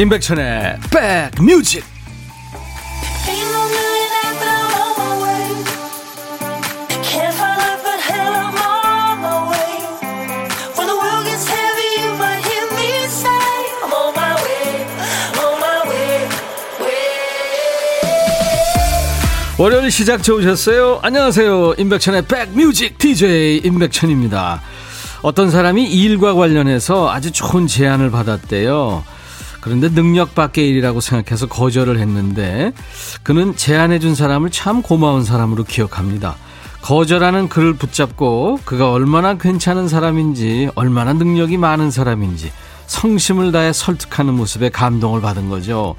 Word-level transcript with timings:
임백천의 0.00 0.78
백뮤직 1.36 1.84
월요일 19.58 19.90
시작 19.90 20.22
좋으셨어요? 20.22 21.00
안녕하세요. 21.02 21.74
임백천의 21.76 22.22
백뮤직 22.22 22.96
DJ 22.96 23.58
임백천입니다. 23.58 24.62
어떤 25.20 25.50
사람이 25.50 25.84
일과 25.92 26.32
관련해서 26.32 27.10
아주 27.10 27.30
좋은 27.30 27.66
제안을 27.66 28.10
받았대요. 28.10 29.04
그런데 29.60 29.88
능력 29.88 30.34
밖의 30.34 30.68
일이라고 30.68 31.00
생각해서 31.00 31.46
거절을 31.46 31.98
했는데 31.98 32.72
그는 33.22 33.56
제안해준 33.56 34.14
사람을 34.14 34.50
참 34.50 34.82
고마운 34.82 35.24
사람으로 35.24 35.64
기억합니다. 35.64 36.36
거절하는 36.82 37.48
그를 37.48 37.74
붙잡고 37.74 38.60
그가 38.64 38.90
얼마나 38.90 39.36
괜찮은 39.36 39.88
사람인지 39.88 40.70
얼마나 40.74 41.12
능력이 41.12 41.58
많은 41.58 41.90
사람인지 41.90 42.52
성심을 42.86 43.52
다해 43.52 43.72
설득하는 43.72 44.34
모습에 44.34 44.70
감동을 44.70 45.20
받은 45.20 45.48
거죠. 45.48 45.94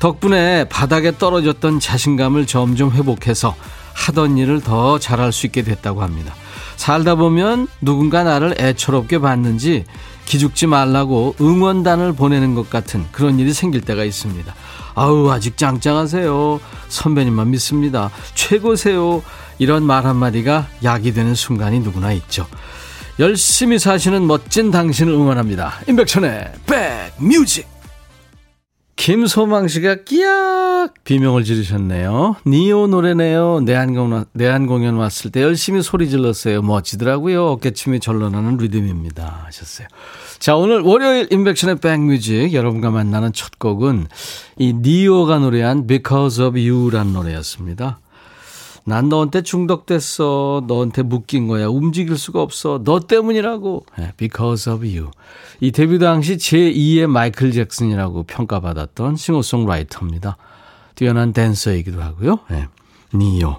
덕분에 0.00 0.68
바닥에 0.68 1.16
떨어졌던 1.16 1.80
자신감을 1.80 2.46
점점 2.46 2.90
회복해서 2.90 3.54
하던 3.94 4.36
일을 4.36 4.60
더 4.60 4.98
잘할 4.98 5.32
수 5.32 5.46
있게 5.46 5.62
됐다고 5.62 6.02
합니다. 6.02 6.34
살다 6.76 7.14
보면 7.14 7.68
누군가 7.80 8.22
나를 8.22 8.56
애처롭게 8.58 9.18
봤는지 9.18 9.86
기죽지 10.26 10.66
말라고 10.66 11.34
응원단을 11.40 12.12
보내는 12.12 12.54
것 12.54 12.68
같은 12.68 13.06
그런 13.12 13.38
일이 13.38 13.54
생길 13.54 13.80
때가 13.80 14.04
있습니다. 14.04 14.54
아우, 14.94 15.30
아직 15.30 15.56
짱짱하세요. 15.56 16.60
선배님만 16.88 17.50
믿습니다. 17.52 18.10
최고세요. 18.34 19.22
이런 19.58 19.84
말 19.84 20.04
한마디가 20.04 20.66
약이 20.84 21.14
되는 21.14 21.34
순간이 21.34 21.80
누구나 21.80 22.12
있죠. 22.12 22.46
열심히 23.18 23.78
사시는 23.78 24.26
멋진 24.26 24.70
당신을 24.70 25.12
응원합니다. 25.12 25.80
임백천의 25.88 26.52
백뮤직. 26.66 27.75
김소망 28.96 29.68
씨가 29.68 29.96
끼약 30.04 31.04
비명을 31.04 31.44
지르셨네요. 31.44 32.36
니오 32.46 32.86
노래네요. 32.86 33.60
내한, 33.60 34.24
내한 34.32 34.66
공연 34.66 34.96
왔을 34.96 35.30
때 35.30 35.42
열심히 35.42 35.82
소리 35.82 36.08
질렀어요. 36.08 36.62
멋지더라고요. 36.62 37.46
어깨춤이 37.46 38.00
절로 38.00 38.30
나는 38.30 38.56
리듬입니다. 38.56 39.42
하셨어요. 39.46 39.86
자, 40.38 40.56
오늘 40.56 40.80
월요일 40.80 41.28
인백션의 41.30 41.76
백뮤직 41.76 42.52
여러분과 42.52 42.90
만나는 42.90 43.32
첫 43.32 43.58
곡은 43.58 44.06
이 44.58 44.72
니오가 44.72 45.38
노래한 45.38 45.86
Because 45.86 46.42
of 46.44 46.58
You란 46.58 47.12
노래였습니다. 47.12 47.98
난 48.88 49.08
너한테 49.08 49.42
중독됐어. 49.42 50.62
너한테 50.68 51.02
묶인 51.02 51.48
거야. 51.48 51.66
움직일 51.66 52.16
수가 52.16 52.40
없어. 52.40 52.80
너 52.84 53.00
때문이라고. 53.00 53.84
네, 53.98 54.12
because 54.16 54.72
of 54.72 54.86
you. 54.86 55.10
이 55.60 55.72
데뷔 55.72 55.98
당시 55.98 56.36
제2의 56.36 57.08
마이클 57.08 57.50
잭슨이라고 57.50 58.22
평가받았던 58.22 59.16
싱어송라이터입니다. 59.16 60.36
뛰어난 60.94 61.32
댄서이기도 61.32 62.00
하고요. 62.00 62.38
네, 62.48 62.68
니오. 63.12 63.56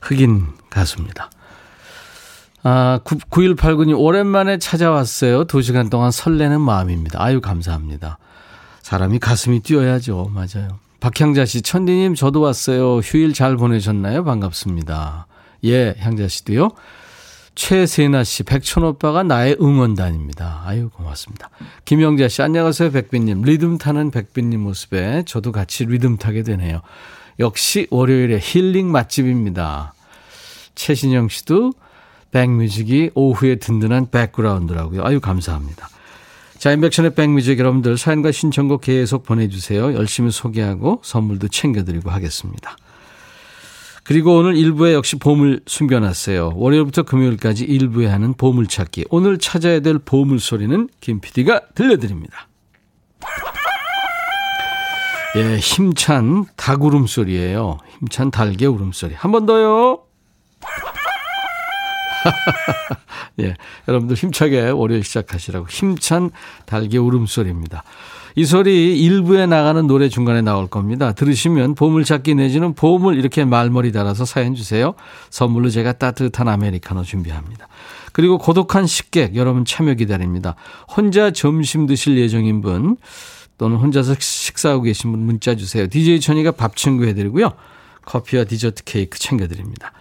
흑인 0.00 0.46
가수입니다. 0.70 1.30
아, 2.62 3.00
9189님, 3.04 4.00
오랜만에 4.00 4.58
찾아왔어요. 4.58 5.44
두 5.44 5.60
시간 5.60 5.90
동안 5.90 6.10
설레는 6.10 6.62
마음입니다. 6.62 7.22
아유, 7.22 7.42
감사합니다. 7.42 8.16
사람이 8.80 9.18
가슴이 9.18 9.60
뛰어야죠. 9.60 10.30
맞아요. 10.32 10.78
박향자 11.00 11.44
씨, 11.44 11.62
천디님, 11.62 12.14
저도 12.14 12.40
왔어요. 12.40 12.98
휴일 12.98 13.32
잘 13.32 13.56
보내셨나요? 13.56 14.24
반갑습니다. 14.24 15.26
예, 15.64 15.94
향자 15.98 16.28
씨도요. 16.28 16.70
최세나 17.54 18.24
씨, 18.24 18.42
백천 18.42 18.84
오빠가 18.84 19.22
나의 19.22 19.56
응원단입니다. 19.60 20.62
아유, 20.66 20.90
고맙습니다. 20.90 21.48
김영자 21.84 22.28
씨, 22.28 22.42
안녕하세요, 22.42 22.90
백디님. 22.90 23.42
리듬 23.42 23.78
타는 23.78 24.10
백디님 24.10 24.60
모습에 24.60 25.22
저도 25.26 25.52
같이 25.52 25.84
리듬 25.86 26.18
타게 26.18 26.42
되네요. 26.42 26.82
역시 27.38 27.86
월요일에 27.90 28.38
힐링 28.40 28.90
맛집입니다. 28.90 29.94
최신영 30.74 31.28
씨도 31.28 31.72
백뮤직이 32.30 33.10
오후에 33.14 33.56
든든한 33.56 34.10
백그라운드라고요. 34.10 35.04
아유, 35.04 35.20
감사합니다. 35.20 35.88
자, 36.58 36.72
임백천의 36.72 37.14
백뮤직 37.14 37.58
여러분들 37.58 37.98
사연과 37.98 38.32
신청곡 38.32 38.80
계속 38.82 39.24
보내주세요. 39.24 39.94
열심히 39.94 40.30
소개하고 40.30 41.00
선물도 41.04 41.48
챙겨드리고 41.48 42.10
하겠습니다. 42.10 42.76
그리고 44.04 44.36
오늘 44.36 44.56
일부에 44.56 44.94
역시 44.94 45.16
보물 45.16 45.60
숨겨놨어요. 45.66 46.52
월요일부터 46.54 47.02
금요일까지 47.02 47.64
일부에 47.64 48.06
하는 48.06 48.34
보물찾기. 48.34 49.06
오늘 49.10 49.38
찾아야 49.38 49.80
될 49.80 49.98
보물 49.98 50.38
소리는 50.38 50.88
김 51.00 51.20
PD가 51.20 51.60
들려드립니다. 51.74 52.48
예, 55.36 55.58
힘찬 55.58 56.46
닭 56.56 56.82
울음소리예요. 56.84 57.78
힘찬 57.98 58.30
닭의 58.30 58.66
울음소리. 58.68 59.14
한 59.14 59.32
번 59.32 59.44
더요. 59.44 60.05
예, 63.40 63.54
여러분들 63.88 64.16
힘차게 64.16 64.70
월요일 64.70 65.04
시작하시라고 65.04 65.66
힘찬 65.68 66.30
달개 66.64 66.98
울음소리입니다. 66.98 67.82
이 68.38 68.44
소리 68.44 69.00
일부에 69.00 69.46
나가는 69.46 69.86
노래 69.86 70.10
중간에 70.10 70.42
나올 70.42 70.66
겁니다. 70.66 71.12
들으시면 71.12 71.74
보물찾기 71.74 72.34
내지는 72.34 72.74
보물 72.74 73.18
이렇게 73.18 73.46
말머리 73.46 73.92
달아서 73.92 74.26
사연 74.26 74.54
주세요. 74.54 74.94
선물로 75.30 75.70
제가 75.70 75.92
따뜻한 75.92 76.46
아메리카노 76.46 77.02
준비합니다. 77.02 77.66
그리고 78.12 78.36
고독한 78.36 78.86
식객 78.86 79.36
여러분 79.36 79.64
참여 79.64 79.94
기다립니다. 79.94 80.54
혼자 80.94 81.30
점심 81.30 81.86
드실 81.86 82.18
예정인 82.18 82.60
분 82.60 82.98
또는 83.56 83.78
혼자서 83.78 84.16
식사하고 84.18 84.82
계신 84.82 85.12
분 85.12 85.20
문자 85.20 85.54
주세요. 85.54 85.86
DJ 85.86 86.20
천이가 86.20 86.50
밥 86.50 86.76
친구 86.76 87.06
해드리고요. 87.06 87.52
커피와 88.04 88.44
디저트 88.44 88.84
케이크 88.84 89.18
챙겨드립니다. 89.18 89.92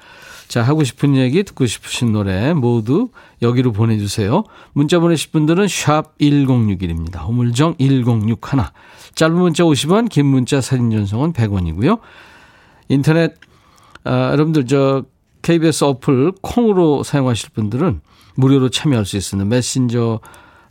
자, 0.47 0.61
하고 0.61 0.83
싶은 0.83 1.15
얘기, 1.15 1.43
듣고 1.43 1.65
싶으신 1.65 2.11
노래 2.11 2.53
모두 2.53 3.09
여기로 3.41 3.71
보내주세요. 3.71 4.43
문자 4.73 4.99
보내실 4.99 5.31
분들은 5.31 5.67
샵 5.67 6.17
1061입니다. 6.19 7.25
호물정 7.27 7.75
1061. 7.79 8.35
짧은 9.15 9.35
문자 9.35 9.63
50원, 9.63 10.09
긴 10.09 10.27
문자 10.27 10.61
사진 10.61 10.91
전송은 10.91 11.33
100원이고요. 11.33 11.99
인터넷, 12.89 13.35
아, 14.03 14.31
여러분들 14.31 14.67
저 14.67 15.03
KBS 15.41 15.83
어플 15.83 16.33
콩으로 16.41 17.03
사용하실 17.03 17.49
분들은 17.53 18.01
무료로 18.35 18.69
참여할 18.69 19.05
수 19.05 19.17
있습니다. 19.17 19.47
메신저 19.47 20.19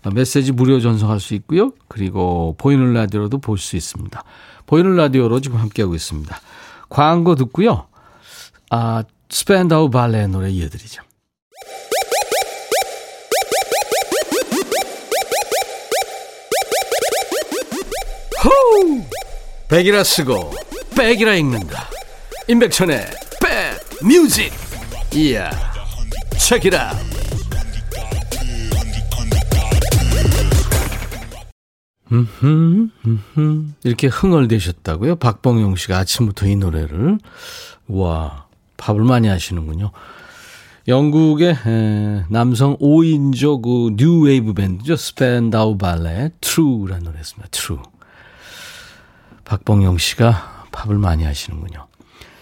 아, 0.02 0.10
메시지 0.12 0.52
무료 0.52 0.80
전송할 0.80 1.18
수 1.18 1.34
있고요. 1.34 1.72
그리고 1.88 2.54
보이는 2.58 2.92
라디오로도 2.92 3.38
볼 3.38 3.56
수 3.58 3.76
있습니다. 3.76 4.22
보이는 4.66 4.94
라디오로 4.96 5.41
지금 5.41 5.58
함께하고 5.58 5.94
있습니다. 5.94 6.36
광고 6.91 7.34
듣고요. 7.34 7.86
아, 8.70 9.02
스펜다우 9.34 9.91
발레 9.91 10.28
노래 10.28 10.49
이어드리죠. 10.49 11.03
호우! 18.45 19.03
백이라 19.69 20.04
쓰고 20.04 20.54
백이라 20.97 21.34
읽는다. 21.34 21.91
임백천의 22.47 23.07
백 23.42 24.07
뮤직. 24.07 24.53
이야. 25.13 25.51
Check 26.39 26.63
it 26.63 26.73
out. 26.73 26.92
이렇게 33.83 34.07
흥얼대셨다고요? 34.07 35.16
박봉용 35.16 35.75
씨가 35.75 35.98
아침부터 35.98 36.47
이 36.47 36.54
노래를. 36.54 37.19
와. 37.89 38.43
밥을 38.76 39.03
많이 39.03 39.28
하시는군요. 39.28 39.91
영국의 40.86 41.56
남성 42.28 42.76
5인조 42.76 43.62
그 43.62 43.94
뉴웨이브 43.97 44.53
밴드죠. 44.53 44.97
스펜다우 44.97 45.78
발레 45.78 46.30
True라는 46.41 47.04
노래였습니다. 47.04 47.48
True. 47.51 47.80
박봉영 49.44 49.98
씨가 49.98 50.66
밥을 50.72 50.98
많이 50.98 51.24
하시는군요. 51.24 51.86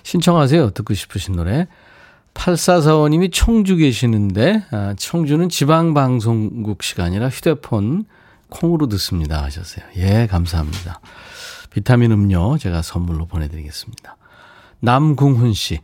신청하세요. 0.03 0.71
듣고 0.71 0.95
싶으신 0.95 1.37
노래. 1.37 1.69
8445님이 2.35 3.31
청주 3.33 3.77
계시는데 3.77 4.65
아, 4.71 4.95
청주는 4.97 5.49
지방방송국 5.49 6.83
시간이라 6.83 7.29
휴대폰 7.29 8.07
콩으로 8.49 8.87
듣습니다 8.89 9.43
하셨어요. 9.43 9.85
예, 9.97 10.27
감사합니다. 10.27 11.01
비타민 11.71 12.11
음료 12.13 12.59
제가 12.59 12.83
선물로 12.83 13.27
보내드리겠습니다. 13.27 14.17
남궁훈 14.83 15.55
씨. 15.55 15.81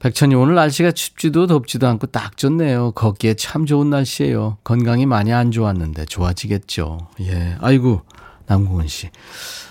백천이 0.00 0.34
오늘 0.34 0.56
날씨가 0.56 0.90
춥지도 0.90 1.46
덥지도 1.46 1.86
않고 1.86 2.08
딱 2.08 2.36
좋네요. 2.36 2.92
걷기에 2.92 3.34
참 3.34 3.64
좋은 3.64 3.90
날씨예요. 3.90 4.58
건강이 4.64 5.06
많이 5.06 5.32
안 5.32 5.52
좋았는데 5.52 6.06
좋아지겠죠. 6.06 6.98
예. 7.20 7.56
아이고, 7.60 8.02
남궁은 8.46 8.88
씨. 8.88 9.10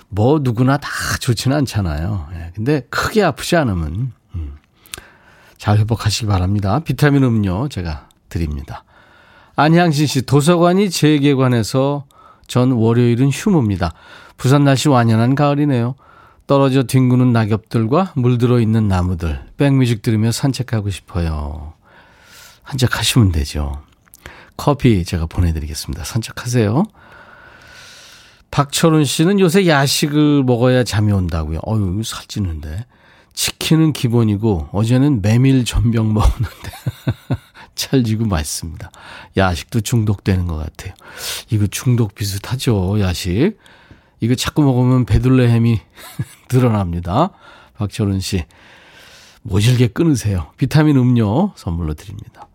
뭐 0.07 0.39
누구나 0.41 0.77
다 0.77 0.89
좋지는 1.19 1.55
않잖아요. 1.57 2.27
예, 2.33 2.51
근데 2.55 2.81
크게 2.89 3.21
아프지 3.21 3.55
않으면 3.57 4.11
음, 4.35 4.55
잘 5.57 5.77
회복하시기 5.77 6.25
바랍니다. 6.25 6.79
비타민 6.79 7.23
음료 7.23 7.67
제가 7.67 8.07
드립니다. 8.29 8.83
안향진 9.55 10.07
씨 10.07 10.21
도서관이 10.23 10.89
재개관해서 10.89 12.05
전 12.47 12.71
월요일은 12.71 13.29
휴무입니다. 13.29 13.93
부산 14.37 14.63
날씨 14.63 14.89
완연한 14.89 15.35
가을이네요. 15.35 15.95
떨어져 16.49 16.81
뒹구는 16.81 17.31
낙엽들과 17.31 18.13
물들어 18.15 18.59
있는 18.59 18.87
나무들 18.87 19.39
백뮤직 19.57 20.01
들으며 20.01 20.31
산책하고 20.31 20.89
싶어요. 20.89 21.73
산책하시면 22.65 23.31
되죠. 23.33 23.83
커피 24.57 25.05
제가 25.05 25.27
보내드리겠습니다. 25.27 26.03
산책하세요. 26.03 26.85
박철훈 28.49 29.05
씨는 29.05 29.39
요새 29.39 29.67
야식을 29.67 30.43
먹어야 30.43 30.83
잠이 30.83 31.11
온다고요. 31.11 31.59
어유 31.67 32.01
살찌는데. 32.03 32.87
치킨은 33.35 33.93
기본이고 33.93 34.69
어제는 34.71 35.21
메밀 35.21 35.65
전병 35.65 36.13
먹었는데 36.17 36.71
찰지고 37.75 38.25
맛있습니다. 38.25 38.89
야식도 39.37 39.81
중독되는 39.81 40.47
것 40.47 40.55
같아요. 40.57 40.95
이거 41.51 41.67
중독 41.67 42.15
비슷하죠, 42.15 42.99
야식. 43.01 43.55
이거 44.19 44.35
자꾸 44.35 44.61
먹으면 44.61 45.05
베들레헴이 45.05 45.79
드러납니다. 46.47 47.31
박철훈 47.75 48.19
씨. 48.19 48.45
모질게 49.41 49.87
끊으세요. 49.87 50.47
비타민 50.57 50.97
음료 50.97 51.53
선물로 51.55 51.93
드립니다. 51.93 52.47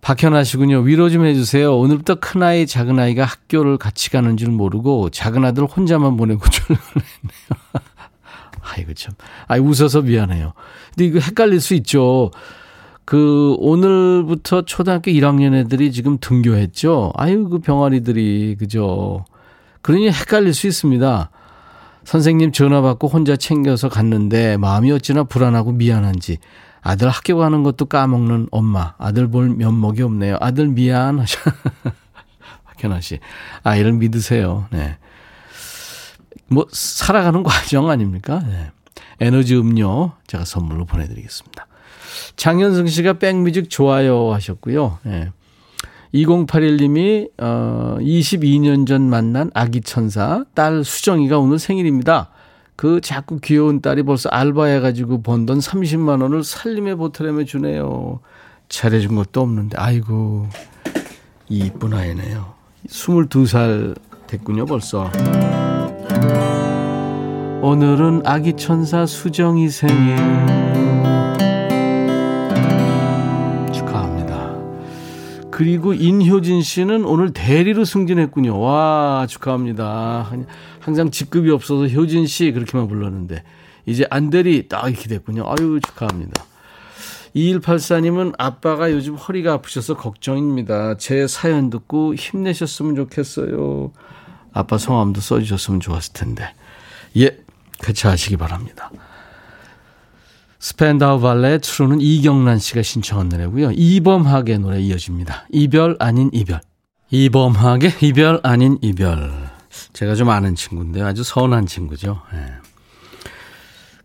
박현아 0.00 0.44
씨군요. 0.44 0.78
위로 0.80 1.10
좀 1.10 1.26
해주세요. 1.26 1.76
오늘부터 1.76 2.14
큰아이, 2.16 2.66
작은아이가 2.66 3.24
학교를 3.24 3.76
같이 3.76 4.10
가는 4.10 4.36
줄 4.36 4.50
모르고 4.50 5.10
작은 5.10 5.44
아들 5.44 5.64
혼자만 5.64 6.16
보내고 6.16 6.48
출근을 6.48 6.80
했네요. 6.80 7.84
아이고 8.62 8.94
참. 8.94 9.14
아이 9.48 9.60
웃어서 9.60 10.02
미안해요. 10.02 10.52
근데 10.94 11.04
이거 11.04 11.18
헷갈릴 11.18 11.60
수 11.60 11.74
있죠. 11.74 12.30
그 13.04 13.54
오늘부터 13.58 14.62
초등학교 14.62 15.10
1학년 15.10 15.54
애들이 15.54 15.92
지금 15.92 16.18
등교했죠. 16.20 17.12
아유 17.16 17.48
그 17.48 17.58
병아리들이 17.58 18.56
그죠. 18.58 19.24
그러니 19.82 20.10
헷갈릴 20.10 20.54
수 20.54 20.66
있습니다. 20.66 21.30
선생님 22.04 22.52
전화 22.52 22.80
받고 22.80 23.08
혼자 23.08 23.36
챙겨서 23.36 23.88
갔는데 23.88 24.56
마음이 24.56 24.90
어찌나 24.92 25.24
불안하고 25.24 25.72
미안한지 25.72 26.38
아들 26.80 27.08
학교 27.10 27.36
가는 27.36 27.62
것도 27.62 27.86
까먹는 27.86 28.48
엄마. 28.50 28.94
아들 28.98 29.28
볼 29.28 29.50
면목이 29.50 30.02
없네요. 30.02 30.38
아들 30.40 30.68
미안. 30.68 31.18
하셔. 31.18 31.38
박현아 32.64 33.00
씨. 33.00 33.18
아이를 33.62 33.92
믿으세요. 33.92 34.66
네. 34.70 34.96
뭐, 36.46 36.66
살아가는 36.70 37.42
과정 37.42 37.90
아닙니까? 37.90 38.42
네. 38.46 38.70
에너지 39.20 39.56
음료 39.56 40.12
제가 40.28 40.44
선물로 40.44 40.86
보내드리겠습니다. 40.86 41.66
장현승 42.36 42.86
씨가 42.86 43.14
백뮤직 43.14 43.68
좋아요 43.68 44.32
하셨고요. 44.32 44.98
네. 45.02 45.30
2081님이, 46.14 47.28
어, 47.38 47.98
22년 48.00 48.86
전 48.86 49.02
만난 49.10 49.50
아기 49.54 49.80
천사, 49.80 50.44
딸 50.54 50.84
수정이가 50.84 51.38
오늘 51.38 51.58
생일입니다. 51.58 52.30
그 52.76 53.00
자꾸 53.00 53.40
귀여운 53.40 53.80
딸이 53.80 54.04
벌써 54.04 54.28
알바해가지고 54.28 55.22
번 55.22 55.46
돈 55.46 55.58
30만 55.58 56.22
원을 56.22 56.44
살림에 56.44 56.94
보태려며 56.94 57.44
주네요. 57.44 58.20
잘해준 58.68 59.16
것도 59.16 59.40
없는데, 59.40 59.76
아이고, 59.78 60.46
이쁜 61.48 61.92
아이네요. 61.92 62.54
22살 62.86 63.96
됐군요, 64.26 64.66
벌써. 64.66 65.10
오늘은 67.60 68.22
아기 68.24 68.54
천사 68.54 69.04
수정이 69.04 69.68
생일. 69.68 70.67
그리고 75.58 75.92
인효진 75.92 76.62
씨는 76.62 77.04
오늘 77.04 77.32
대리로 77.32 77.84
승진했군요. 77.84 78.60
와, 78.60 79.26
축하합니다. 79.28 80.30
항상 80.78 81.10
직급이 81.10 81.50
없어서 81.50 81.88
효진 81.88 82.28
씨 82.28 82.52
그렇게만 82.52 82.86
불렀는데 82.86 83.42
이제 83.84 84.06
안대리 84.08 84.68
딱 84.68 84.88
이렇게 84.88 85.08
됐군요. 85.08 85.44
아유 85.48 85.80
축하합니다. 85.84 86.44
2184님은 87.34 88.34
아빠가 88.38 88.92
요즘 88.92 89.16
허리가 89.16 89.54
아프셔서 89.54 89.96
걱정입니다. 89.96 90.96
제 90.96 91.26
사연 91.26 91.70
듣고 91.70 92.14
힘내셨으면 92.14 92.94
좋겠어요. 92.94 93.90
아빠 94.52 94.78
성함도 94.78 95.20
써주셨으면 95.20 95.80
좋았을 95.80 96.12
텐데. 96.12 96.54
예, 97.16 97.36
개최하시기 97.82 98.36
바랍니다. 98.36 98.92
스펜다우 100.60 101.20
발레 101.20 101.58
트루는 101.58 102.00
이경란 102.00 102.58
씨가 102.58 102.82
신청한 102.82 103.28
노래고요. 103.28 103.72
이범학의 103.72 104.58
노래 104.58 104.80
이어집니다. 104.80 105.46
이별 105.50 105.96
아닌 106.00 106.30
이별. 106.32 106.60
이범학의 107.10 107.94
이별 108.02 108.40
아닌 108.42 108.78
이별. 108.82 109.32
제가 109.92 110.14
좀 110.14 110.30
아는 110.30 110.54
친구인데 110.54 111.02
아주 111.02 111.22
선한 111.22 111.66
친구죠. 111.66 112.22
네. 112.32 112.46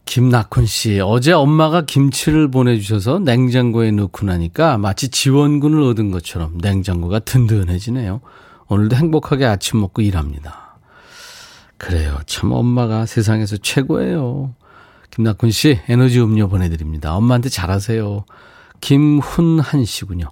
김낙훈 0.05 0.65
씨, 0.65 0.99
어제 0.99 1.31
엄마가 1.31 1.85
김치를 1.85 2.51
보내주셔서 2.51 3.19
냉장고에 3.19 3.91
넣고 3.91 4.25
나니까 4.25 4.77
마치 4.77 5.09
지원군을 5.09 5.81
얻은 5.81 6.11
것처럼 6.11 6.57
냉장고가 6.59 7.19
든든해지네요. 7.19 8.21
오늘도 8.67 8.95
행복하게 8.95 9.45
아침 9.45 9.79
먹고 9.79 10.01
일합니다. 10.01 10.77
그래요. 11.77 12.19
참 12.27 12.51
엄마가 12.51 13.05
세상에서 13.05 13.57
최고예요. 13.57 14.53
김낙훈 15.13 15.51
씨, 15.51 15.79
에너지 15.87 16.19
음료 16.19 16.47
보내드립니다. 16.47 17.15
엄마한테 17.15 17.47
잘하세요. 17.49 18.25
김훈한 18.81 19.85
씨군요. 19.85 20.25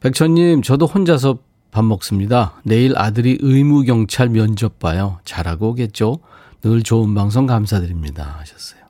백천님, 0.00 0.62
저도 0.62 0.86
혼자서 0.86 1.38
밥 1.70 1.84
먹습니다. 1.84 2.60
내일 2.64 2.98
아들이 2.98 3.38
의무경찰 3.40 4.30
면접 4.30 4.80
봐요. 4.80 5.20
잘하고 5.24 5.68
오겠죠? 5.70 6.18
늘 6.62 6.82
좋은 6.82 7.14
방송 7.14 7.46
감사드립니다. 7.46 8.38
하셨어요. 8.40 8.80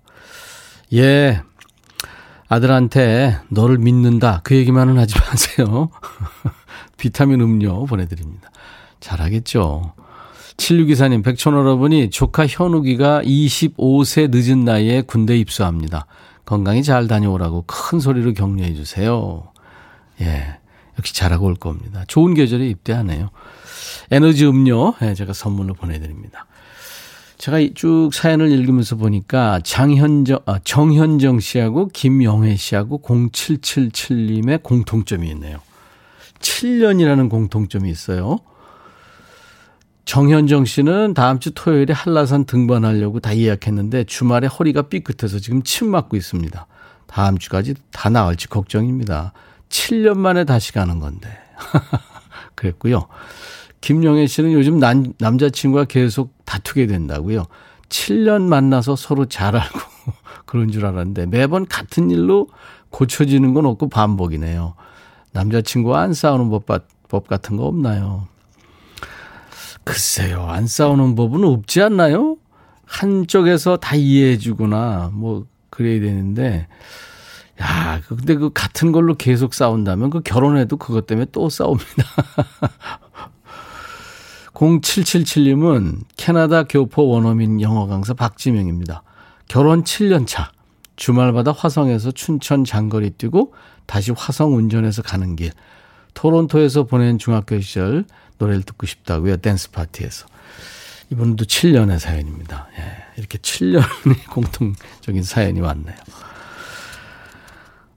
예. 0.94 1.42
아들한테 2.48 3.38
너를 3.50 3.76
믿는다. 3.76 4.40
그 4.44 4.56
얘기만은 4.56 4.98
하지 4.98 5.14
마세요. 5.18 5.90
비타민 6.96 7.42
음료 7.42 7.84
보내드립니다. 7.84 8.50
잘하겠죠. 9.00 9.92
7624님, 10.62 11.25
백촌 11.25 11.54
여러분이 11.54 12.11
조카 12.11 12.47
현욱이가 12.47 13.23
25세 13.23 14.31
늦은 14.31 14.64
나이에 14.64 15.02
군대 15.02 15.37
입수합니다. 15.37 16.07
건강히 16.45 16.85
잘 16.85 17.09
다녀오라고 17.09 17.64
큰 17.66 17.99
소리로 17.99 18.33
격려해 18.33 18.75
주세요. 18.75 19.50
예. 20.21 20.59
역시 20.99 21.14
잘하고 21.14 21.47
올 21.47 21.57
겁니다. 21.57 22.04
좋은 22.07 22.35
계절에 22.35 22.69
입대하네요. 22.69 23.31
에너지 24.12 24.47
음료 24.47 24.95
예, 25.02 25.14
제가 25.14 25.33
선물로 25.33 25.75
보내드립니다. 25.75 26.47
제가 27.38 27.59
쭉 27.75 28.11
사연을 28.12 28.52
읽으면서 28.52 28.95
보니까 28.95 29.61
장현정, 29.64 30.40
아, 30.47 30.61
정현정 30.62 31.40
씨하고 31.40 31.88
김영애 31.88 32.54
씨하고 32.54 33.02
0777님의 33.02 34.62
공통점이 34.62 35.28
있네요. 35.31 35.59
7년이라는 36.38 37.28
공통점이 37.28 37.90
있어요. 37.90 38.38
정현정 40.04 40.64
씨는 40.64 41.14
다음 41.14 41.38
주 41.38 41.52
토요일에 41.52 41.92
한라산 41.92 42.44
등반하려고 42.44 43.21
다 43.21 43.37
예약했는데 43.37 44.04
주말에 44.04 44.47
허리가 44.47 44.82
삐끗해서 44.82 45.38
지금 45.38 45.62
침 45.62 45.90
맞고 45.90 46.16
있습니다. 46.16 46.66
다음 47.06 47.38
주까지 47.38 47.75
다 47.92 48.09
나을지 48.09 48.49
걱정입니다. 48.49 49.32
7년 49.68 50.16
만에 50.16 50.44
다시 50.44 50.73
가는 50.73 50.99
건데. 50.99 51.28
그랬고요. 52.54 53.06
김영애 53.80 54.26
씨는 54.26 54.52
요즘 54.52 54.78
남, 54.78 55.12
남자친구가 55.18 55.85
계속 55.85 56.35
다투게 56.44 56.87
된다고요. 56.87 57.47
7년 57.88 58.42
만나서 58.42 58.97
서로 58.97 59.26
잘 59.26 59.56
알고 59.56 59.78
그런 60.47 60.71
줄 60.71 60.87
알았는데 60.87 61.26
매번 61.26 61.66
같은 61.66 62.11
일로 62.11 62.49
고쳐지는 62.90 63.54
건 63.54 63.66
없고 63.66 63.88
반복이네요. 63.88 64.75
남자친구와 65.32 66.00
안 66.00 66.14
싸우는 66.14 66.50
법, 66.50 66.66
법 67.09 67.28
같은 67.28 67.56
거 67.56 67.64
없나요? 67.64 68.28
글쎄요. 69.84 70.46
안 70.46 70.66
싸우는 70.66 71.14
법은 71.14 71.44
없지 71.44 71.82
않나요? 71.82 72.36
한쪽에서 72.86 73.76
다 73.76 73.96
이해해 73.96 74.38
주거나 74.38 75.10
뭐 75.12 75.46
그래야 75.70 76.00
되는데 76.00 76.68
야, 77.60 78.00
근데 78.06 78.34
그 78.34 78.50
같은 78.52 78.92
걸로 78.92 79.14
계속 79.14 79.54
싸운다면 79.54 80.10
그 80.10 80.20
결혼해도 80.20 80.76
그것 80.76 81.06
때문에 81.06 81.26
또 81.32 81.48
싸웁니다. 81.48 81.86
0777님은 84.52 86.00
캐나다 86.16 86.64
교포 86.64 87.08
원어민 87.08 87.60
영어 87.60 87.86
강사 87.86 88.14
박지명입니다. 88.14 89.02
결혼 89.48 89.82
7년 89.84 90.26
차. 90.26 90.52
주말마다 90.96 91.52
화성에서 91.52 92.12
춘천 92.12 92.64
장거리 92.64 93.10
뛰고 93.10 93.54
다시 93.86 94.12
화성 94.12 94.56
운전해서 94.56 95.02
가는 95.02 95.34
길. 95.36 95.50
토론토에서 96.14 96.84
보낸 96.84 97.18
중학교 97.18 97.58
시절 97.60 98.04
노래를 98.42 98.62
듣고 98.62 98.87
싶다고요. 98.87 99.38
댄스 99.38 99.70
파티에서. 99.70 100.26
이분도 101.11 101.44
7년의 101.44 101.99
사연입니다. 101.99 102.68
예, 102.78 102.82
이렇게 103.18 103.38
7년의 103.38 104.28
공통적인 104.30 105.22
사연이 105.22 105.61
왔네요. 105.61 105.96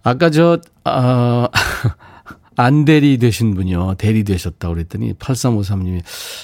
아까 0.03 0.29
저, 0.29 0.59
아, 0.83 1.47
안대리 2.57 3.17
되신 3.17 3.53
분이요. 3.55 3.95
대리 3.97 4.23
되셨다고 4.23 4.73
그랬더니 4.75 5.13
8353님이 5.13 6.01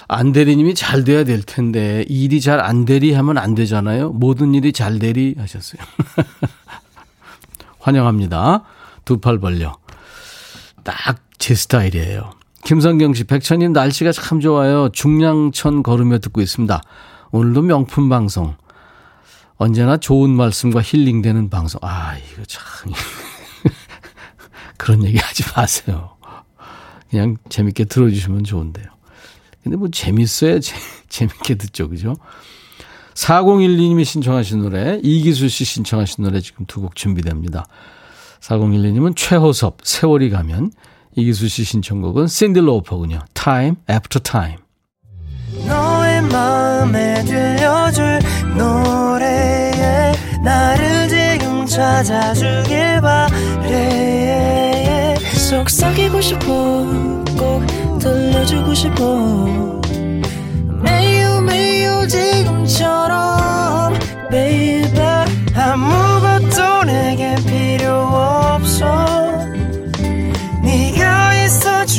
안대리님이 0.07 0.75
잘 0.75 1.03
돼야 1.03 1.23
될 1.23 1.41
텐데 1.41 2.03
일이 2.09 2.41
잘안 2.41 2.85
되리 2.85 3.13
하면 3.13 3.37
안 3.37 3.55
되잖아요. 3.55 4.11
모든 4.11 4.53
일이 4.53 4.73
잘 4.73 4.99
되리 4.99 5.35
하셨어요. 5.37 5.81
환영합니다. 7.79 8.63
두 9.05 9.19
팔 9.21 9.39
벌려. 9.39 9.77
딱 10.83 11.31
제 11.41 11.55
스타일이에요. 11.55 12.29
김성경 12.63 13.13
씨, 13.13 13.23
백천님 13.23 13.73
날씨가 13.73 14.11
참 14.11 14.39
좋아요. 14.39 14.89
중량천 14.89 15.83
걸으며 15.83 16.19
듣고 16.19 16.41
있습니다. 16.41 16.81
오늘도 17.31 17.61
명품 17.63 18.09
방송. 18.09 18.55
언제나 19.57 19.97
좋은 19.97 20.29
말씀과 20.29 20.81
힐링되는 20.81 21.49
방송. 21.49 21.79
아, 21.83 22.15
이거 22.17 22.43
참. 22.45 22.91
그런 24.77 25.03
얘기 25.05 25.17
하지 25.17 25.43
마세요. 25.55 26.15
그냥 27.09 27.37
재밌게 27.49 27.85
들어주시면 27.85 28.43
좋은데요. 28.43 28.85
근데 29.63 29.77
뭐 29.77 29.89
재밌어야 29.89 30.59
재, 30.59 30.75
재밌게 31.09 31.55
듣죠. 31.55 31.89
그죠? 31.89 32.15
4012님이 33.13 34.05
신청하신 34.05 34.61
노래, 34.61 34.99
이기수 35.03 35.49
씨 35.49 35.65
신청하신 35.65 36.23
노래 36.23 36.39
지금 36.39 36.65
두 36.65 36.81
곡 36.81 36.95
준비됩니다. 36.95 37.65
4012님은 38.39 39.15
최호섭, 39.15 39.79
세월이 39.83 40.29
가면, 40.31 40.71
이기수 41.15 41.47
씨 41.47 41.63
신청곡은 41.63 42.27
샌디 42.27 42.59
로퍼군요. 42.61 43.19
Time 43.33 43.75
After 43.89 44.21
Time. 44.21 44.57
너의 45.67 46.21
마음에 46.23 47.23
들려줄 47.25 48.19
노래에 48.57 50.13
나를 50.43 51.09
지금 51.09 51.65
찾아주길 51.65 53.01
바래 53.01 53.91
속삭이고 55.49 56.21
싶어 56.21 56.45
꼭 57.37 57.65
들려주고 57.99 58.73
싶어 58.73 59.81
매우 60.81 61.41
매우 61.41 62.07
지금처럼 62.07 63.93
baby 64.29 64.97
아무것도 65.53 66.83
내게 66.85 67.35
필요 67.45 67.93
없어 67.93 69.10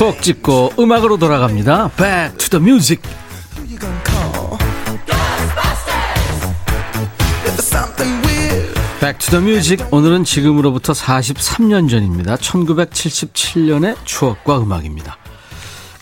추억 0.00 0.22
찍고 0.22 0.72
음악으로 0.78 1.18
돌아갑니다. 1.18 1.90
Back 1.90 2.38
to 2.38 2.58
the 2.58 2.62
music. 2.64 3.02
Music. 9.34 9.84
오늘은 9.90 10.24
지금으로부터 10.24 10.94
43년 10.94 11.90
전입니다. 11.90 12.36
1977년의 12.36 13.96
추억과 14.06 14.62
음악입니다. 14.62 15.18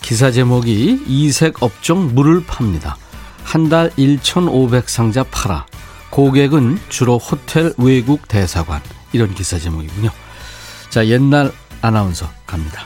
기사 0.01 0.31
제목이 0.31 1.03
이색 1.09 1.61
업종 1.65 2.15
물을 2.15 2.45
팝니다. 2.47 2.97
한 3.43 3.69
달 3.69 3.91
1,500상자 3.99 5.27
팔아. 5.29 5.67
고객은 6.11 6.79
주로 6.89 7.19
호텔 7.19 7.75
외국 7.79 8.29
대사관. 8.29 8.81
이런 9.13 9.35
기사 9.35 9.59
제목이군요. 9.59 10.11
자, 10.89 11.05
옛날 11.09 11.51
아나운서 11.83 12.31
갑니다. 12.47 12.85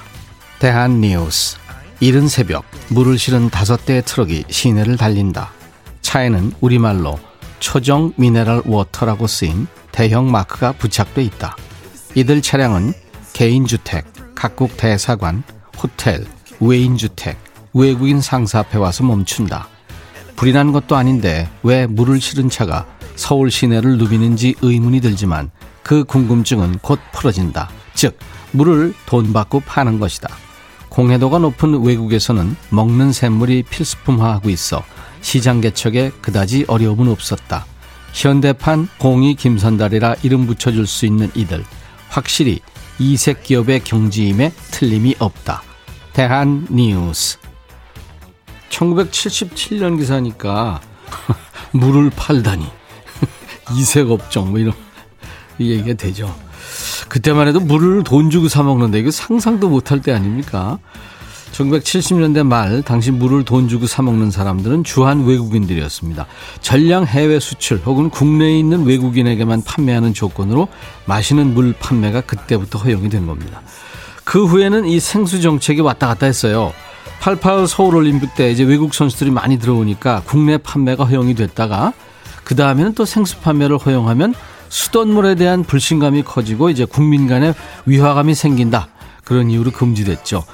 대한 0.62 1.00
뉴스. 1.00 1.57
이른 1.99 2.28
새벽 2.28 2.64
물을 2.88 3.19
실은 3.19 3.50
다섯 3.50 3.85
대의 3.85 4.00
트럭이 4.04 4.45
시내를 4.49 4.97
달린다. 4.97 5.50
차에는 6.02 6.52
우리말로 6.61 7.19
초정 7.59 8.12
미네랄 8.14 8.62
워터라고 8.66 9.26
쓰인 9.26 9.66
대형 9.90 10.31
마크가 10.31 10.71
부착돼 10.71 11.21
있다. 11.25 11.57
이들 12.14 12.42
차량은 12.42 12.92
개인주택, 13.33 14.04
각국 14.37 14.76
대사관, 14.76 15.42
호텔, 15.83 16.25
외인주택, 16.61 17.37
외국인 17.75 18.21
상사 18.21 18.61
앞에 18.61 18.78
와서 18.78 19.02
멈춘다. 19.02 19.66
불이 20.37 20.52
난 20.52 20.71
것도 20.71 20.95
아닌데 20.95 21.49
왜 21.64 21.88
물을 21.88 22.21
실은 22.21 22.49
차가 22.49 22.87
서울 23.16 23.50
시내를 23.50 23.99
누비는지 23.99 24.54
의문이 24.62 25.00
들지만 25.00 25.50
그 25.83 26.04
궁금증은 26.04 26.78
곧 26.83 27.00
풀어진다. 27.11 27.69
즉, 27.95 28.16
물을 28.52 28.95
돈 29.07 29.33
받고 29.33 29.59
파는 29.59 29.99
것이다. 29.99 30.28
공해도가 30.93 31.39
높은 31.39 31.83
외국에서는 31.83 32.55
먹는 32.69 33.13
샘물이 33.13 33.63
필수품화하고 33.63 34.51
있어 34.51 34.85
시장 35.23 35.63
개척에 35.63 36.11
그다지 36.21 36.67
어려움은 36.69 37.09
없었다. 37.09 37.65
현대판 38.13 38.89
공이 38.99 39.37
김선달이라 39.37 40.17
이름 40.23 40.47
붙여줄 40.47 40.87
수 40.87 41.07
있는 41.07 41.31
이들 41.35 41.65
확실히 42.11 42.61
이색 42.99 43.43
기업의 43.43 43.85
경지임에 43.85 44.53
틀림이 44.71 45.17
없다. 45.19 45.63
대한 46.13 46.67
뉴스 46.69 47.39
1977년 48.69 49.97
기사니까 49.97 50.83
물을 51.73 52.11
팔다니 52.11 52.67
이색 53.75 54.11
업종 54.11 54.51
뭐 54.51 54.59
이런 54.59 54.75
얘기가 55.59 55.95
되죠. 55.95 56.35
그때만 57.09 57.49
해도 57.49 57.61
물을 57.61 58.02
돈 58.04 58.30
주고 58.30 58.49
사 58.49 58.62
먹는데 58.62 58.99
이거 58.99 59.11
상상도 59.11 59.68
못할 59.68 60.00
때 60.00 60.12
아닙니까? 60.12 60.78
1970년대 61.52 62.47
말 62.47 62.82
당시 62.82 63.11
물을 63.11 63.44
돈 63.44 63.68
주고 63.68 63.87
사 63.87 64.02
먹는 64.02 64.30
사람들은 64.30 64.85
주한 64.85 65.25
외국인들이었습니다. 65.25 66.26
전량 66.61 67.04
해외 67.04 67.38
수출 67.38 67.80
혹은 67.85 68.11
국내에 68.11 68.59
있는 68.59 68.85
외국인에게만 68.85 69.62
판매하는 69.64 70.14
조건으로 70.14 70.68
마시는 71.04 71.54
물 71.54 71.75
판매가 71.75 72.23
그때부터 72.23 72.78
허용이 72.78 73.09
된 73.09 73.26
겁니다. 73.26 73.62
그 74.25 74.47
후에는 74.47 74.87
이 74.87 74.99
생수 75.00 75.40
정책이 75.40 75.80
왔다 75.80 76.06
갔다 76.06 76.26
했어요. 76.26 76.73
88 77.21 77.68
서울 77.68 77.97
올림픽 77.97 78.35
때 78.35 78.50
이제 78.50 78.64
외국 78.64 78.94
선수들이 78.94 79.30
많이 79.30 79.59
들어오니까 79.59 80.23
국내 80.26 80.56
판매가 80.56 81.04
허용이 81.04 81.35
됐다가 81.35 81.92
그 82.42 82.56
다음에는 82.56 82.94
또 82.94 83.04
생수 83.04 83.38
판매를 83.38 83.78
허용하면 83.78 84.35
수돗물에 84.73 85.35
대한 85.35 85.64
불신감이 85.64 86.23
커지고 86.23 86.71
이제 86.71 86.87
국민 86.87 87.29
간의 87.29 87.55
위화감이 87.85 88.35
생긴다. 88.35 88.88
그런 89.23 89.50
이유로 89.50 89.71
금지됐죠. 89.71 90.45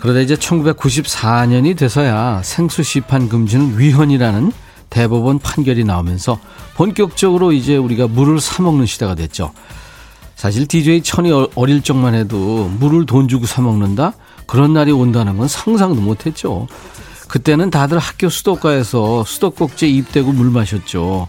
그러다 0.00 0.18
이제 0.18 0.34
1994년이 0.34 1.76
돼서야 1.76 2.42
생수 2.42 2.82
시판 2.82 3.28
금지는 3.28 3.78
위헌이라는 3.78 4.52
대법원 4.90 5.38
판결이 5.38 5.84
나오면서 5.84 6.40
본격적으로 6.74 7.52
이제 7.52 7.76
우리가 7.76 8.08
물을 8.08 8.40
사 8.40 8.64
먹는 8.64 8.84
시대가 8.84 9.14
됐죠. 9.14 9.52
사실 10.34 10.66
DJ 10.66 11.02
천이 11.02 11.30
어, 11.30 11.48
어릴 11.54 11.82
적만 11.82 12.14
해도 12.14 12.68
물을 12.80 13.06
돈 13.06 13.28
주고 13.28 13.46
사 13.46 13.62
먹는다? 13.62 14.14
그런 14.46 14.72
날이 14.72 14.90
온다는 14.90 15.36
건 15.36 15.46
상상도 15.46 16.00
못 16.00 16.26
했죠. 16.26 16.66
그때는 17.28 17.70
다들 17.70 17.98
학교 17.98 18.28
수도가에서 18.28 19.24
수도꼭지에 19.24 19.88
입대고 19.88 20.32
물 20.32 20.50
마셨죠. 20.50 21.28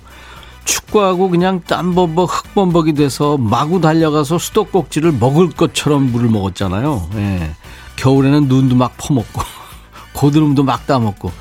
축구하고 0.68 1.30
그냥 1.30 1.62
땀범벅 1.66 2.30
흙범벅이 2.30 2.94
돼서 2.94 3.38
마구 3.38 3.82
달려가서 3.82 4.38
수도꼭지를 4.38 5.14
먹을 5.14 5.50
것처럼 5.50 6.12
물을 6.12 6.30
먹었잖아요. 6.30 7.10
예. 7.16 7.52
겨울에는 7.96 8.48
눈도 8.48 8.76
막 8.76 8.94
퍼먹고 8.98 9.42
고드름도 10.14 10.64
막 10.64 10.86
따먹고 10.86 11.32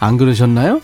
안 0.00 0.16
그러셨나요? 0.16 0.80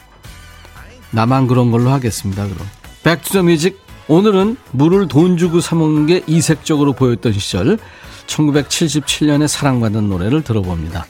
나만 1.11 1.47
그런 1.47 1.71
걸로 1.71 1.91
하겠습니다. 1.91 2.45
그럼 2.45 2.59
back 3.03 3.20
to 3.20 3.29
the 3.29 3.43
music 3.43 3.81
오늘은 4.09 4.57
물을 4.71 5.09
돈 5.09 5.37
주고 5.37 5.61
사 5.61 5.75
먹는 5.75 6.07
게 6.07 6.23
이색적으로 6.27 6.93
보였던 6.93 7.33
시절 7.33 7.79
1977년에 8.27 9.49
사랑받은 9.49 10.09
노래를 10.09 10.43
들어봅니다. 10.43 11.07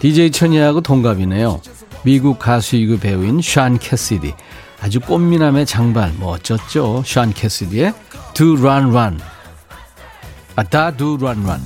DJ 0.00 0.30
천이하고 0.32 0.80
동갑이네요. 0.80 1.60
미국 2.04 2.38
가수이고 2.38 2.98
배우인 2.98 3.40
숀 3.40 3.78
캐시디 3.78 4.34
아주 4.82 4.98
꽃미남의 4.98 5.64
장발 5.64 6.12
뭐 6.14 6.32
어쩌죠? 6.32 7.04
숀 7.06 7.32
캐시디의 7.32 7.94
Doo 8.34 8.56
Ron 8.58 8.90
Ron. 8.90 9.20
아, 10.56 10.64
Da 10.64 10.90
Doo 10.90 11.14
Ron 11.14 11.44
Ron. 11.44 11.60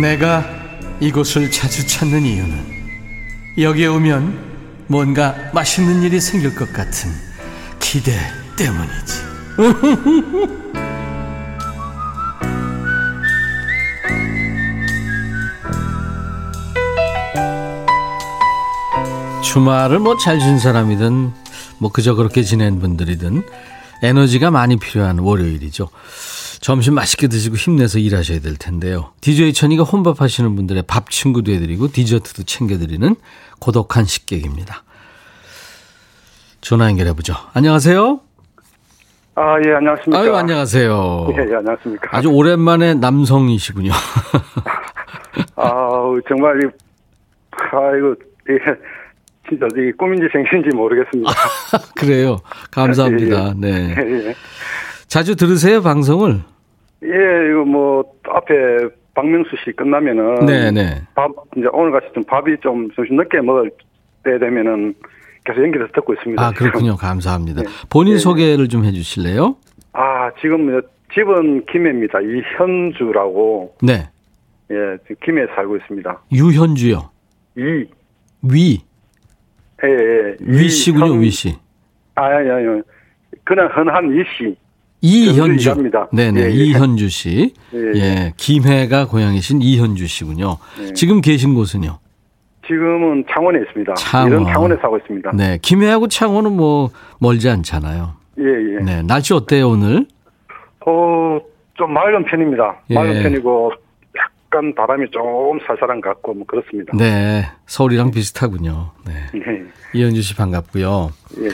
내가 0.00 0.44
이곳을 1.00 1.50
자주 1.50 1.86
찾는 1.86 2.22
이유는 2.22 2.74
여기에 3.58 3.86
오면 3.86 4.54
뭔가 4.86 5.34
맛있는 5.52 6.02
일이 6.02 6.20
생길 6.20 6.54
것 6.54 6.72
같은 6.72 7.10
기대 7.80 8.12
때문이지. 8.56 9.24
주말을 19.42 19.98
뭐 20.00 20.16
잘 20.18 20.38
준 20.40 20.58
사람이든 20.58 21.32
뭐 21.78 21.90
그저 21.92 22.14
그렇게 22.14 22.42
지낸 22.42 22.80
분들이든 22.80 23.42
에너지가 24.02 24.50
많이 24.50 24.76
필요한 24.76 25.18
월요일이죠. 25.18 25.88
점심 26.64 26.94
맛있게 26.94 27.28
드시고 27.28 27.56
힘내서 27.56 27.98
일하셔야 27.98 28.40
될 28.40 28.56
텐데요. 28.56 29.12
DJ 29.20 29.52
천이가 29.52 29.82
혼밥 29.82 30.22
하시는 30.22 30.56
분들의 30.56 30.84
밥 30.88 31.10
친구도 31.10 31.52
해드리고 31.52 31.88
디저트도 31.88 32.44
챙겨드리는 32.44 33.16
고독한 33.60 34.06
식객입니다. 34.06 34.82
전화 36.62 36.86
연결해보죠. 36.86 37.34
안녕하세요. 37.52 38.18
아, 39.34 39.56
예, 39.66 39.74
안녕하십니까. 39.74 40.18
아유, 40.18 40.34
안녕하세요. 40.34 41.28
예, 41.32 41.50
예, 41.50 41.54
안녕하십니까. 41.56 42.16
아주 42.16 42.28
오랜만에 42.28 42.94
남성이시군요. 42.94 43.92
아, 45.56 45.70
정말, 46.26 46.64
이, 46.64 46.68
아이고, 47.72 48.14
예, 48.48 48.58
진짜 49.50 49.66
이게 49.76 49.92
꿈인지 49.98 50.28
생신인지 50.32 50.74
모르겠습니다. 50.74 51.30
그래요. 51.94 52.38
감사합니다. 52.70 53.52
네. 53.58 53.94
예, 53.98 54.28
예. 54.28 54.34
자주 55.08 55.36
들으세요, 55.36 55.82
방송을? 55.82 56.53
예, 57.04 57.50
이거 57.50 57.64
뭐, 57.64 58.04
앞에 58.28 58.54
박명수 59.14 59.50
씨 59.64 59.72
끝나면은. 59.72 60.46
네네. 60.46 61.02
밥, 61.14 61.30
이제 61.56 61.66
오늘 61.72 61.92
같이 61.92 62.06
좀 62.14 62.24
밥이 62.24 62.56
좀 62.62 62.90
점심 62.96 63.16
늦게 63.16 63.40
먹을 63.40 63.70
때 64.24 64.38
되면은 64.38 64.94
계속 65.44 65.62
연결해서 65.62 65.92
듣고 65.92 66.14
있습니다. 66.14 66.42
아. 66.44 66.50
그렇군요. 66.52 66.96
감사합니다. 66.98 67.62
네. 67.62 67.68
본인 67.90 68.14
네. 68.14 68.18
소개를 68.18 68.68
좀 68.68 68.84
해주실래요? 68.84 69.56
아, 69.92 70.30
지금 70.40 70.80
집은 71.12 71.66
김해입니다. 71.66 72.18
이현주라고. 72.20 73.76
네. 73.82 74.08
예, 74.70 74.96
지금 75.06 75.16
김해에 75.22 75.46
살고 75.54 75.76
있습니다. 75.76 76.22
유현주요. 76.32 77.10
이, 77.58 77.84
위. 78.50 78.80
예, 79.84 79.88
예. 79.88 80.36
위 80.40 80.68
씨군요, 80.70 81.06
이현- 81.06 81.20
위씨. 81.20 81.56
아, 82.14 82.24
아니, 82.24 82.50
아니. 82.50 82.82
그냥 83.44 83.68
흔한 83.72 84.10
이 84.16 84.24
씨. 84.36 84.56
이현주. 85.04 85.90
네네. 86.12 86.40
예, 86.40 86.46
예. 86.46 86.50
이현주 86.50 87.10
씨. 87.10 87.52
예, 87.74 87.78
예. 87.94 88.32
김해가 88.38 89.06
고향이신 89.06 89.60
이현주 89.60 90.06
씨군요. 90.06 90.56
네. 90.78 90.92
지금 90.94 91.20
계신 91.20 91.54
곳은요? 91.54 91.98
지금은 92.66 93.24
창원에 93.30 93.60
있습니다. 93.60 93.94
창원. 93.94 94.32
이런 94.32 94.44
창원에 94.46 94.76
사고 94.80 94.96
있습니다. 94.96 95.32
네. 95.32 95.58
김해하고 95.60 96.08
창원은 96.08 96.52
뭐 96.52 96.88
멀지 97.18 97.50
않잖아요. 97.50 98.14
예, 98.38 98.44
예. 98.44 98.82
네. 98.82 99.02
날씨 99.02 99.34
어때요, 99.34 99.68
오늘? 99.68 100.06
어, 100.86 101.38
좀 101.74 101.92
맑은 101.92 102.24
편입니다. 102.24 102.80
예. 102.90 102.94
맑은 102.94 103.22
편이고, 103.22 103.72
약간 104.16 104.74
바람이 104.74 105.10
좀 105.10 105.58
살살한 105.66 106.00
것 106.00 106.08
같고, 106.10 106.32
뭐, 106.32 106.46
그렇습니다. 106.46 106.92
네. 106.96 107.44
서울이랑 107.66 108.10
비슷하군요. 108.10 108.92
네. 109.06 109.12
네. 109.38 109.62
이현주 109.92 110.22
씨 110.22 110.34
반갑고요. 110.34 111.10
예, 111.40 111.46
예. 111.46 111.50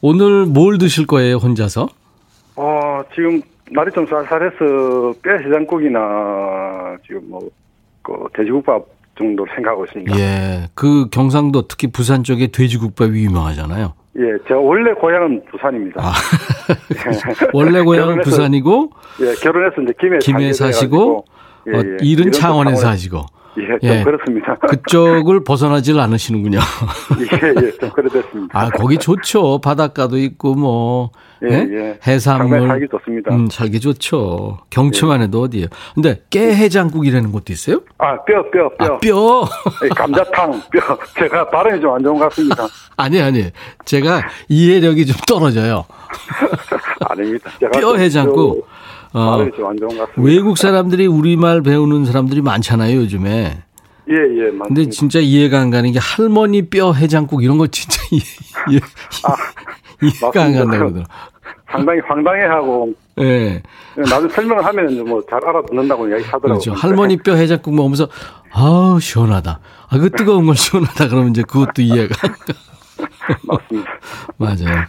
오늘 0.00 0.46
뭘 0.46 0.78
드실 0.78 1.06
거예요, 1.06 1.36
혼자서? 1.36 1.88
어, 2.56 3.02
지금, 3.14 3.40
날이 3.72 3.90
좀 3.92 4.06
쌀쌀해서, 4.06 5.14
뼈 5.22 5.32
해장국이나, 5.44 6.96
지금 7.06 7.22
뭐, 7.28 7.40
그, 8.02 8.12
돼지국밥 8.34 8.84
정도 9.18 9.44
생각하고 9.54 9.84
있습니다. 9.86 10.16
예, 10.18 10.20
예. 10.22 10.68
그 10.74 11.08
경상도 11.10 11.68
특히 11.68 11.86
부산 11.88 12.24
쪽에 12.24 12.48
돼지국밥이 12.48 13.24
유명하잖아요. 13.24 13.94
제가 14.46 14.60
원래 14.60 14.92
고향은 14.92 15.44
부산입니다. 15.50 16.00
아. 16.00 16.12
원래 17.52 17.82
고향은 17.82 18.20
부산이고 18.20 18.90
예, 19.20 19.34
결혼해서 19.34 19.82
이제 19.82 19.92
김해, 20.00 20.18
김해 20.18 20.52
사시고 20.52 20.96
돼가지고, 20.96 21.24
예, 21.68 21.70
어, 21.72 21.78
예. 21.78 22.06
일은 22.06 22.20
이런 22.26 22.32
창원에서 22.32 22.82
창원에- 22.86 22.90
하시고 22.90 23.26
예, 23.58 23.66
좀 23.78 23.78
예. 23.82 24.02
그렇습니다. 24.02 24.56
그쪽을 24.66 25.44
벗어나질 25.44 25.98
않으시는군요. 26.00 26.58
예, 27.20 27.48
예, 27.66 27.70
좀 27.78 27.90
그렇습니다. 27.90 28.58
아 28.58 28.68
거기 28.70 28.98
좋죠. 28.98 29.60
바닷가도 29.60 30.18
있고 30.18 30.54
뭐 30.54 31.10
예, 31.44 31.48
예? 31.50 31.68
예. 31.70 31.98
해산물 32.06 32.66
살기 32.66 32.86
좋습니다. 32.90 33.30
예. 33.32 33.36
음, 33.36 33.48
살기 33.50 33.80
좋죠. 33.80 34.58
경치만 34.70 35.22
해도 35.22 35.42
어디예요. 35.42 35.66
근데 35.94 36.22
깨 36.30 36.54
해장국이라는 36.54 37.32
것도 37.32 37.52
있어요? 37.52 37.80
아, 37.98 38.16
뼈, 38.24 38.42
뼈, 38.50 38.68
뼈. 38.76 38.84
아, 38.94 38.98
뼈. 38.98 39.48
예, 39.84 39.88
감자탕, 39.88 40.50
뼈. 40.72 40.98
제가 41.18 41.48
발음이 41.50 41.80
좀 41.80 41.94
안 41.94 42.02
좋은 42.02 42.18
것 42.18 42.28
같습니다. 42.30 42.66
아니 42.96 43.20
아니. 43.20 43.50
제가 43.84 44.22
이해력이 44.48 45.06
좀 45.06 45.16
떨어져요. 45.28 45.84
아닙니다. 47.08 47.50
뼈좀 47.60 47.98
해장국. 47.98 48.66
좀 49.14 49.22
어. 49.22 50.06
외국 50.16 50.58
사람들이 50.58 51.06
우리말 51.06 51.62
배우는 51.62 52.04
사람들이 52.04 52.42
많잖아요, 52.42 52.96
요즘에. 52.96 53.62
예, 54.10 54.14
예, 54.14 54.42
맞습니다. 54.50 54.64
근데 54.66 54.88
진짜 54.90 55.20
이해가 55.20 55.60
안 55.60 55.70
가는 55.70 55.90
게 55.92 55.98
할머니 56.00 56.68
뼈 56.68 56.92
해장국 56.92 57.42
이런 57.44 57.56
거 57.56 57.66
진짜 57.68 58.02
이해, 58.10 58.22
이해, 58.70 58.80
이해가 60.02 60.42
안. 60.42 60.52
간다고 60.52 60.66
그러더라고요. 60.66 61.04
상당히 61.70 62.00
황당해하고, 62.06 62.92
예. 63.20 63.62
나중에 63.96 64.28
설명을 64.32 64.64
하면 64.64 65.04
뭐 65.08 65.22
잘 65.30 65.40
알아듣는다고 65.44 66.08
이야기 66.08 66.24
하더라고요. 66.24 66.58
그렇죠. 66.58 66.72
할머니 66.74 67.16
뼈 67.16 67.34
해장국 67.34 67.72
먹으면서 67.74 68.08
아우 68.52 68.98
시원하다. 69.00 69.60
아 69.88 69.98
그 69.98 70.10
뜨거운 70.10 70.46
걸 70.46 70.56
시원하다 70.56 71.08
그러면 71.08 71.30
이제 71.30 71.42
그것도 71.42 71.80
이해가 71.82 72.14
맞습니다. 73.46 73.90
맞아요. 74.36 74.84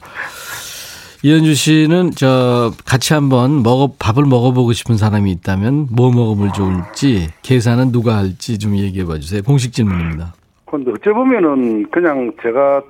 이현주 1.25 1.55
씨는 1.55 2.11
저 2.11 2.69
같이 2.85 3.15
한번 3.15 3.63
먹어 3.63 3.89
밥을 3.97 4.25
먹어보고 4.25 4.73
싶은 4.73 4.95
사람이 4.95 5.31
있다면 5.31 5.87
뭐 5.91 6.11
먹으면 6.11 6.53
좋을지 6.53 7.29
계산은 7.41 7.91
누가 7.91 8.17
할지 8.17 8.59
좀 8.59 8.77
얘기해 8.77 9.07
봐 9.07 9.17
주세요. 9.17 9.41
공식 9.41 9.73
질문입니다. 9.73 10.35
근데 10.69 10.91
어찌 10.91 11.09
보면은 11.09 11.89
그냥 11.89 12.31
제가 12.43 12.83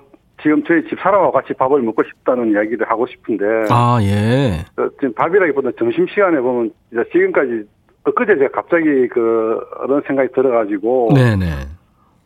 지금 0.43 0.61
저희 0.67 0.85
집 0.89 0.99
사람하고 0.99 1.31
같이 1.31 1.53
밥을 1.53 1.81
먹고 1.81 2.03
싶다는 2.03 2.51
이야기를 2.51 2.89
하고 2.89 3.07
싶은데, 3.07 3.45
아 3.69 3.99
예. 4.01 4.65
어, 4.75 4.89
지금 4.99 5.13
밥이라기보다 5.13 5.69
점심시간에 5.79 6.41
보면 6.41 6.71
이제 6.91 7.05
지금까지 7.13 7.63
엊그제 8.03 8.35
제가 8.37 8.51
갑자기 8.51 9.07
그, 9.07 9.61
그런 9.79 10.01
생각이 10.05 10.33
들어가지고, 10.35 11.13
네네. 11.15 11.45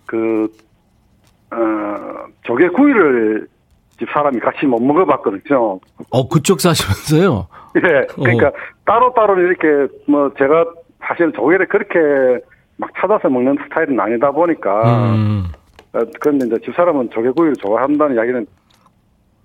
그, 0.07 0.51
어, 1.51 2.25
조개구이를 2.45 3.47
집 3.99 4.09
사람이 4.11 4.39
같이 4.39 4.65
못 4.65 4.81
먹어봤거든요. 4.81 5.79
어 6.09 6.27
그쪽 6.27 6.61
사시면서요. 6.61 7.47
예. 7.77 8.07
그러니까 8.15 8.47
어. 8.47 8.53
따로 8.85 9.13
따로 9.13 9.39
이렇게 9.39 9.93
뭐 10.07 10.31
제가 10.37 10.65
사실 11.01 11.31
조개를 11.33 11.67
그렇게 11.67 12.43
막 12.79 12.89
찾아서 12.97 13.29
먹는 13.29 13.57
스타일은 13.65 13.99
아니다 13.99 14.31
보니까, 14.31 15.13
음. 15.13 15.45
어, 15.93 15.99
그런데 16.19 16.47
이제 16.47 16.55
집 16.63 16.73
사람은 16.75 17.09
조개구이를 17.11 17.55
좋아한다는 17.57 18.15
이야기는 18.15 18.47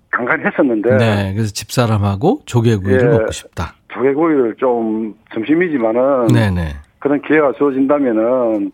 간간히 0.09 0.45
했었는데, 0.45 0.97
네. 0.97 1.33
그래서 1.33 1.51
집사람하고 1.51 2.41
조개구이를 2.45 3.01
예. 3.01 3.17
먹고 3.17 3.31
싶다. 3.31 3.73
조개구이를 3.89 4.55
좀 4.57 5.13
점심이지만은 5.33 6.27
네네. 6.27 6.75
그런 6.99 7.21
기회가 7.21 7.51
주어진다면은 7.57 8.71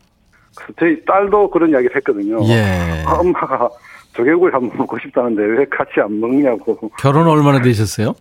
그 0.55 0.73
저희 0.79 1.03
딸도 1.05 1.49
그런 1.49 1.71
이야기를 1.71 1.95
했거든요. 1.95 2.37
예. 2.45 3.03
아, 3.07 3.13
엄마가 3.19 3.67
조개구이 4.13 4.51
한번 4.51 4.77
먹고 4.77 4.97
싶다는데 4.99 5.41
왜 5.41 5.65
같이 5.65 5.99
안 6.03 6.19
먹냐고. 6.19 6.77
결혼 6.99 7.27
얼마나 7.27 7.61
되셨어요? 7.61 8.13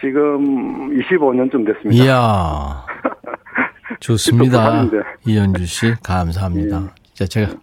지금 0.00 0.90
25년쯤 0.98 1.66
됐습니다. 1.66 2.04
이야. 2.04 2.84
좋습니다. 4.00 4.84
이현주 5.26 5.66
씨, 5.66 5.94
감사합니다. 6.02 6.82
예. 6.82 7.14
자, 7.14 7.26
제가, 7.26 7.54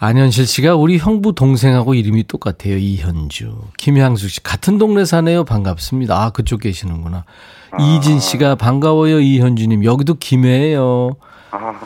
안현실 0.00 0.46
씨가 0.46 0.76
우리 0.76 0.96
형부 0.96 1.34
동생하고 1.34 1.94
이름이 1.94 2.24
똑같아요. 2.28 2.76
이현주. 2.76 3.60
김향숙 3.76 4.30
씨, 4.30 4.42
같은 4.42 4.78
동네 4.78 5.04
사네요. 5.04 5.44
반갑습니다. 5.44 6.14
아, 6.16 6.30
그쪽 6.30 6.60
계시는구나. 6.60 7.24
이진 7.78 8.20
씨가 8.20 8.54
반가워요. 8.54 9.20
이현주님. 9.20 9.84
여기도 9.84 10.14
김해예요. 10.14 11.16
아, 11.50 11.80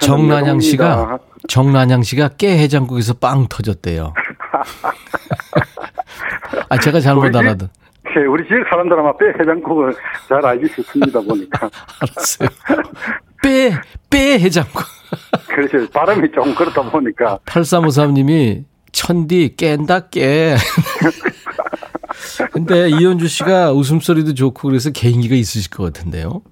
정난양 0.00 0.60
씨가. 0.60 1.18
정난양 1.48 2.02
씨가 2.02 2.28
깨 2.36 2.58
해장국에서 2.58 3.14
빵 3.14 3.46
터졌대요. 3.48 4.12
아, 6.68 6.78
제가 6.78 7.00
잘못 7.00 7.34
알아듣. 7.34 7.70
예, 8.16 8.20
우리 8.24 8.46
지역 8.48 8.66
사람들 8.70 8.98
아마 8.98 9.14
뼈 9.16 9.26
해장국을 9.38 9.94
잘 10.28 10.44
알기 10.44 10.66
쉽습니다 10.68 11.20
보니까. 11.20 11.68
알았어요. 12.00 12.48
빼, 13.42 13.72
빼 14.08 14.38
해장국. 14.38 14.82
그래서 15.48 15.86
발음이 15.92 16.30
좀 16.32 16.54
그렇다 16.54 16.82
보니까 16.82 17.38
8353님이 17.46 18.64
천디 18.92 19.56
깬다 19.56 20.08
깨. 20.08 20.56
근데 22.52 22.88
이현주 22.88 23.28
씨가 23.28 23.72
웃음소리도 23.72 24.34
좋고 24.34 24.68
그래서 24.68 24.90
개인기가 24.90 25.34
있으실 25.34 25.70
것 25.70 25.84
같은데요. 25.84 26.42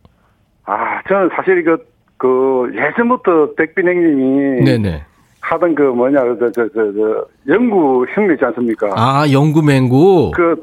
아 0.67 1.03
저는 1.09 1.31
사실 1.37 1.65
그, 1.65 1.79
그 2.25 2.71
예전부터 2.75 3.55
백빈 3.55 3.87
형님이 3.87 4.65
네네. 4.65 5.03
하던 5.41 5.75
그 5.75 5.83
뭐냐 5.83 6.21
저저저저 6.39 7.27
연구 7.49 8.07
형님 8.15 8.33
있지 8.33 8.45
않습니까? 8.47 8.89
아 8.97 9.27
영구맹구. 9.31 10.33
그 10.35 10.57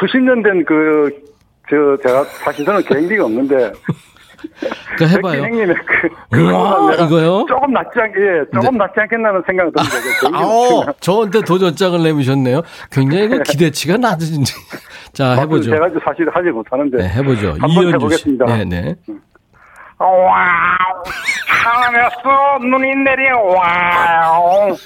수십 0.00 0.18
년 0.18 0.42
된 0.42 0.64
그 0.64 1.10
저 1.68 1.96
제가 2.00 2.22
사실 2.44 2.64
저는 2.64 2.80
개인기가 2.82 3.24
없는데 3.24 3.72
그 4.98 5.04
해봐요. 5.08 5.42
형님의 5.42 5.74
그 6.30 6.38
우와, 6.38 6.94
이거요? 6.94 7.38
네. 7.38 7.44
조금 7.48 7.72
낫지 7.72 7.90
않게 7.98 8.20
예, 8.20 8.44
조금 8.54 8.76
낫지 8.78 8.94
않겠나는 9.00 9.42
생각이 9.46 9.70
듭니다. 9.72 9.96
그 10.20 10.26
없으면. 10.28 10.94
저한테 11.00 11.40
도전장을 11.40 12.02
내미셨네요. 12.04 12.62
굉장히 12.92 13.28
그 13.28 13.42
기대치가 13.42 13.96
낮으신지. 13.96 14.52
자, 15.12 15.32
해보죠. 15.40 15.70
제가 15.70 15.88
사실 16.04 16.28
하지 16.30 16.50
못하는데 16.50 16.98
네, 16.98 17.08
해보죠. 17.08 17.48
한번 17.58 17.70
이현주 17.70 17.88
씨. 17.88 17.94
해보겠습니다. 17.94 18.44
네네. 18.46 18.94
Wow 19.98 21.02
하늘에서 21.48 22.58
눈이 22.60 22.94
내려 23.04 23.38
wow 23.40 24.76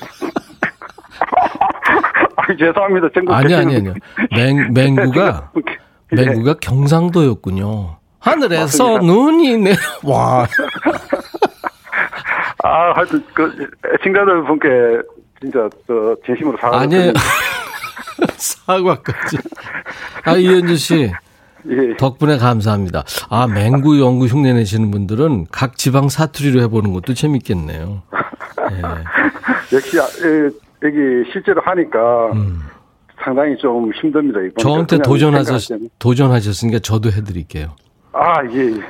아 2.36 2.42
죄송합니다 2.58 3.08
전국 3.14 3.32
아니, 3.34 3.54
아니. 3.54 3.76
아니요. 3.76 3.94
맹, 4.34 4.72
맹구가, 4.72 5.50
예. 5.56 6.16
맹구가 6.16 6.54
경상도였군요. 6.60 7.98
하늘에서 8.20 8.62
맞습니다. 8.94 9.00
눈이 9.06 9.56
내, 9.58 9.72
와. 10.04 10.46
아 12.62 12.92
하여튼 12.94 13.24
그 13.34 13.70
애청자들 13.94 14.44
분께 14.44 14.68
진짜 15.40 15.68
저 15.86 16.14
진심으로 16.26 16.56
사과 16.58 16.80
아니에요. 16.80 17.12
사과까지. 18.36 19.38
아, 20.24 20.36
이현주 20.36 20.76
씨. 20.76 21.10
예. 21.68 21.96
덕분에 21.96 22.38
감사합니다. 22.38 23.04
아, 23.28 23.46
맹구 23.46 24.00
연구 24.00 24.26
흉내 24.26 24.52
내시는 24.52 24.90
분들은 24.90 25.46
각 25.50 25.76
지방 25.76 26.08
사투리로 26.08 26.60
해보는 26.62 26.92
것도 26.92 27.14
재밌겠네요. 27.14 28.02
예. 28.72 29.76
역시 29.76 29.98
아, 30.00 30.04
예, 30.24 30.50
여기 30.86 31.30
실제로 31.32 31.60
하니까 31.62 32.30
상당히 33.22 33.56
좀 33.58 33.92
힘듭니다 33.92 34.38
음. 34.40 34.50
저한테 34.58 34.98
도전하셨. 34.98 35.78
도전하셨으니까 35.98 36.78
저도 36.80 37.10
해드릴게요. 37.10 37.74
아 38.12 38.42
예, 38.52 38.58
예. 38.76 38.80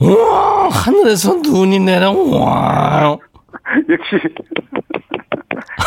우와, 0.00 0.68
하늘에서 0.70 1.34
눈이 1.36 1.80
내려, 1.80 2.10
와. 2.12 3.18
역시 3.90 4.16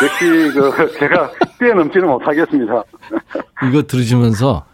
역시 0.03 0.51
그 0.53 0.91
제가 0.99 1.31
뛰어넘지는 1.57 2.07
못하겠습니다. 2.07 2.83
이거 3.67 3.81
들으시면서 3.83 4.65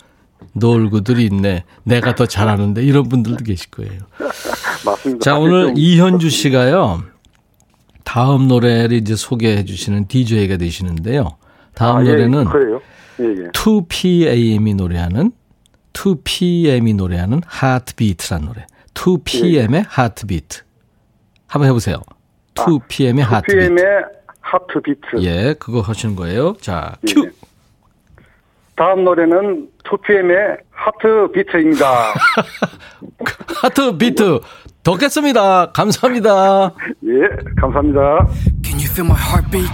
놀고들이 0.54 1.26
있네. 1.26 1.64
내가 1.84 2.16
더 2.16 2.26
잘하는데 2.26 2.84
이런 2.84 3.08
분들도 3.10 3.44
계실 3.44 3.70
거예요. 3.72 4.00
맞습니다. 4.86 5.24
자, 5.24 5.38
오늘 5.38 5.68
좀- 5.68 5.74
이현주 5.78 6.30
씨가요. 6.30 7.04
다음 8.04 8.48
노래를 8.48 8.94
이제 8.98 9.16
소개해 9.16 9.66
주시는 9.66 10.08
DJ가 10.08 10.58
되시는데요. 10.58 11.38
다음 11.76 11.98
아, 11.98 12.02
예, 12.06 12.10
노래는 12.10 12.46
그래요. 12.46 12.82
예, 13.20 13.26
예. 13.26 13.48
2PM이 13.52 14.76
노래하는 14.76 15.32
2PM이 15.94 16.96
노래하는 16.96 17.42
Heartbeat란 17.46 18.46
노래. 18.46 18.66
2PM의 18.94 19.86
Heartbeat. 19.88 20.62
한번 21.48 21.70
해보세요. 21.70 21.98
2PM의 22.56 23.20
Heartbeat. 23.22 23.58
PM의 23.58 23.84
Heartbeat. 24.42 25.24
예, 25.24 25.54
그거 25.60 25.82
하시는 25.82 26.16
거예요. 26.16 26.56
자, 26.62 26.96
예. 27.08 27.14
큐. 27.14 27.30
다음 28.76 29.04
노래는 29.04 29.68
2PM의 29.90 30.60
Heart 30.72 31.32
beat입니다. 31.34 32.14
Heartbeat 33.62 34.40
듣겠습니다. 34.84 35.72
감사합니다. 35.72 36.72
예, 37.06 37.52
감사합니다. 37.60 38.28
Can 38.64 38.80
you 38.80 38.90
feel 38.90 39.06
my 39.06 39.18
heartbeat? 39.20 39.70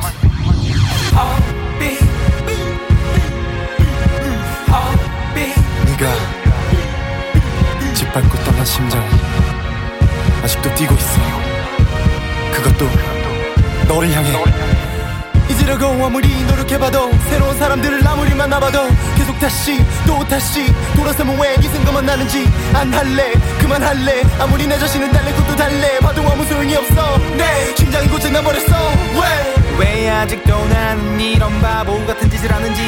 네가 5.86 6.12
짓밟고 7.94 8.38
떠난 8.44 8.66
심장 8.66 9.02
아직도 10.44 10.74
뛰고 10.76 10.94
있어 10.94 11.22
그것도 12.54 12.86
너를 13.88 14.12
향해 14.12 14.75
잊으려고 15.66 16.06
아무리 16.06 16.28
노력해봐도 16.46 17.12
새로운 17.30 17.58
사람들을 17.58 18.08
아무리 18.08 18.36
만나봐도 18.36 18.88
계속 19.18 19.38
다시 19.40 19.78
또 20.06 20.24
다시 20.28 20.68
돌아서면 20.96 21.40
왜 21.40 21.56
이 21.56 21.62
생각만 21.68 22.06
나는지 22.06 22.46
안 22.74 22.94
할래 22.94 23.34
그만할래. 23.60 24.22
아무리 24.40 24.68
내 24.68 24.78
자신은 24.78 25.12
달래고 25.12 25.48
또 25.48 25.56
달래. 25.56 25.98
봐도 26.00 26.22
아무 26.22 26.44
소용이 26.46 26.76
없어. 26.76 27.18
내 27.36 27.76
심장이 27.76 28.08
고장나버렸어. 28.08 28.76
왜? 29.16 29.80
왜 29.80 30.10
아직도 30.10 30.66
나는 30.68 31.20
이런 31.20 31.62
바보 31.62 32.06
같은 32.06 32.30
짓을 32.30 32.52
하는지. 32.54 32.82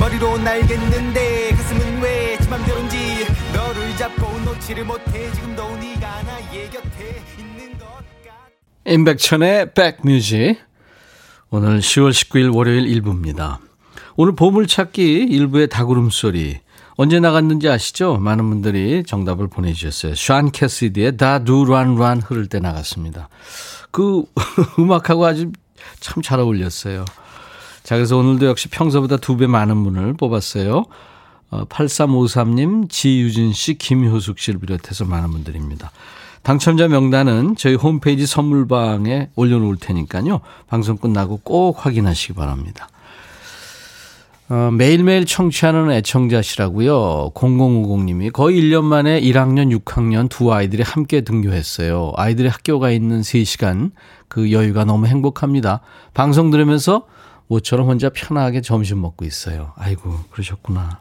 머리로 0.00 0.38
알겠는데 0.44 1.50
가슴은 1.56 2.02
왜 2.02 2.36
지 2.40 2.48
맘대로인지. 2.48 3.26
너를 3.54 3.96
잡고 3.96 4.40
놓지를 4.40 4.84
못해. 4.84 5.30
지금도 5.32 5.76
네가 5.76 6.22
나의 6.22 6.70
곁에 6.70 7.22
있는 7.38 7.78
것 7.78 7.86
같아. 7.86 8.34
임백천의 8.86 9.74
백뮤직. 9.74 10.56
오늘 11.50 11.78
10월 11.80 12.10
19일 12.10 12.54
월요일 12.54 12.86
일부입니다. 12.86 13.60
오늘 14.16 14.34
보물찾기 14.34 15.02
일부의 15.30 15.68
다구름 15.68 16.10
소리. 16.10 16.58
언제 16.96 17.20
나갔는지 17.20 17.68
아시죠? 17.68 18.16
많은 18.16 18.48
분들이 18.48 19.02
정답을 19.06 19.48
보내주셨어요. 19.48 20.14
샤ൻ 20.14 20.50
캐시디의 20.50 21.18
다 21.18 21.44
두란란 21.44 22.20
흐를 22.22 22.46
때 22.48 22.58
나갔습니다. 22.58 23.28
그 23.90 24.24
음악하고 24.78 25.26
아주 25.26 25.52
참 26.00 26.22
잘 26.22 26.40
어울렸어요. 26.40 27.04
자, 27.84 27.94
그래서 27.96 28.16
오늘도 28.16 28.46
역시 28.46 28.68
평소보다 28.68 29.18
두 29.18 29.36
배 29.36 29.46
많은 29.46 29.84
분을 29.84 30.14
뽑았어요. 30.14 30.84
어, 31.50 31.64
8353님, 31.66 32.90
지유진 32.90 33.52
씨, 33.52 33.74
김효숙 33.74 34.38
씨를 34.40 34.58
비롯해서 34.58 35.04
많은 35.04 35.30
분들입니다. 35.30 35.92
당첨자 36.46 36.86
명단은 36.86 37.56
저희 37.56 37.74
홈페이지 37.74 38.24
선물방에 38.24 39.30
올려놓을 39.34 39.78
테니까요. 39.78 40.42
방송 40.68 40.96
끝나고 40.96 41.38
꼭 41.38 41.84
확인하시기 41.84 42.34
바랍니다. 42.34 42.88
어, 44.48 44.70
매일매일 44.70 45.26
청취하는 45.26 45.90
애청자시라고요. 45.90 47.32
0050님이 47.34 48.32
거의 48.32 48.60
1년 48.60 48.84
만에 48.84 49.20
1학년, 49.22 49.76
6학년 49.76 50.28
두 50.28 50.52
아이들이 50.52 50.84
함께 50.84 51.22
등교했어요. 51.22 52.12
아이들이 52.14 52.46
학교가 52.46 52.92
있는 52.92 53.22
3시간 53.22 53.90
그 54.28 54.52
여유가 54.52 54.84
너무 54.84 55.08
행복합니다. 55.08 55.80
방송 56.14 56.52
들으면서 56.52 57.08
모처럼 57.48 57.88
혼자 57.88 58.08
편하게 58.08 58.60
점심 58.60 59.00
먹고 59.00 59.24
있어요. 59.24 59.72
아이고 59.74 60.14
그러셨구나. 60.30 61.00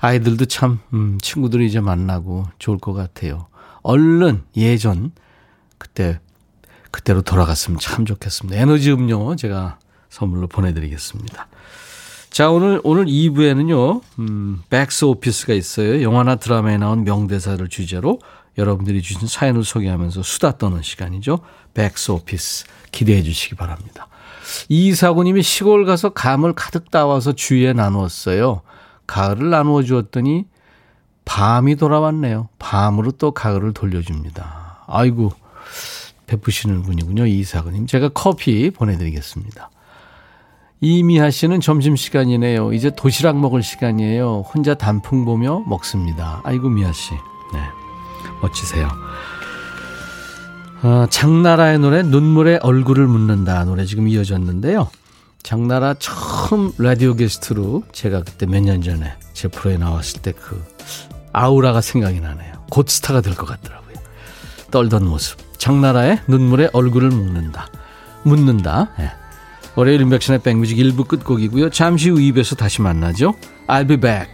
아이들도 0.00 0.44
참 0.44 0.80
음, 0.92 1.16
친구들이 1.22 1.64
이제 1.64 1.80
만나고 1.80 2.44
좋을 2.58 2.76
것 2.76 2.92
같아요. 2.92 3.46
얼른 3.84 4.42
예전 4.56 5.12
그때 5.78 6.18
그때로 6.90 7.22
돌아갔으면 7.22 7.78
참 7.78 8.04
좋겠습니다. 8.04 8.58
에너지 8.60 8.90
음료 8.92 9.36
제가 9.36 9.78
선물로 10.10 10.48
보내드리겠습니다. 10.48 11.48
자, 12.30 12.50
오늘, 12.50 12.80
오늘 12.82 13.04
2부에는요, 13.06 14.00
음, 14.18 14.62
백스 14.68 15.04
오피스가 15.04 15.54
있어요. 15.54 16.02
영화나 16.02 16.34
드라마에 16.34 16.78
나온 16.78 17.04
명대사를 17.04 17.68
주제로 17.68 18.18
여러분들이 18.58 19.02
주신 19.02 19.28
사연을 19.28 19.64
소개하면서 19.64 20.22
수다 20.22 20.58
떠는 20.58 20.82
시간이죠. 20.82 21.40
백스 21.74 22.12
오피스. 22.12 22.64
기대해 22.90 23.22
주시기 23.22 23.54
바랍니다. 23.56 24.08
이사구님이 24.68 25.42
시골 25.42 25.84
가서 25.84 26.10
감을 26.10 26.54
가득 26.54 26.90
따와서 26.90 27.32
주위에 27.32 27.72
나누었어요. 27.72 28.62
가을을 29.06 29.50
나누어 29.50 29.82
주었더니 29.82 30.46
밤이 31.24 31.76
돌아왔네요. 31.76 32.48
밤으로 32.58 33.12
또 33.12 33.30
가을을 33.32 33.72
돌려줍니다. 33.72 34.84
아이고, 34.86 35.32
베푸시는 36.26 36.82
분이군요. 36.82 37.26
이사구님. 37.26 37.86
제가 37.86 38.10
커피 38.10 38.70
보내드리겠습니다. 38.70 39.70
이미하 40.80 41.30
씨는 41.30 41.60
점심시간이네요. 41.60 42.72
이제 42.74 42.90
도시락 42.94 43.38
먹을 43.38 43.62
시간이에요. 43.62 44.44
혼자 44.54 44.74
단풍 44.74 45.24
보며 45.24 45.60
먹습니다. 45.66 46.40
아이고, 46.44 46.68
미하 46.68 46.92
씨. 46.92 47.12
네. 47.52 47.60
멋지세요. 48.42 48.88
어, 50.82 51.06
장나라의 51.08 51.78
노래, 51.78 52.02
눈물에 52.02 52.58
얼굴을 52.62 53.06
묻는다. 53.06 53.64
노래 53.64 53.86
지금 53.86 54.06
이어졌는데요. 54.08 54.90
장나라 55.42 55.94
처음 55.94 56.72
라디오 56.78 57.14
게스트로 57.14 57.84
제가 57.92 58.22
그때 58.22 58.46
몇 58.46 58.60
년 58.62 58.82
전에 58.82 59.14
제 59.34 59.48
프로에 59.48 59.76
나왔을 59.78 60.20
때 60.22 60.32
그 60.32 60.62
아우라가 61.34 61.80
생각이 61.82 62.20
나네요. 62.20 62.54
곧 62.70 62.88
스타가 62.88 63.20
될 63.20 63.34
것 63.34 63.44
같더라고요. 63.46 63.94
떨던 64.70 65.06
모습. 65.06 65.38
장나라의 65.58 66.20
눈물에 66.26 66.70
얼굴을 66.72 67.10
묻는다. 67.10 67.68
묻는다. 68.22 68.90
네. 68.98 69.10
월요일 69.76 70.00
인백션의 70.02 70.40
백뮤직 70.42 70.78
1부 70.78 71.06
끝곡이고요. 71.08 71.70
잠시 71.70 72.08
후 72.10 72.16
2부에서 72.16 72.56
다시 72.56 72.80
만나죠. 72.80 73.34
I'll 73.66 73.88
be 73.88 73.96
back. 73.96 74.33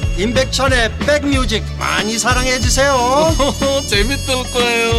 임백천의 0.21 0.99
백뮤직 0.99 1.63
많이 1.79 2.19
사랑해 2.19 2.59
주세요 2.59 2.93
재밌을 3.89 4.35
거예요 4.53 4.91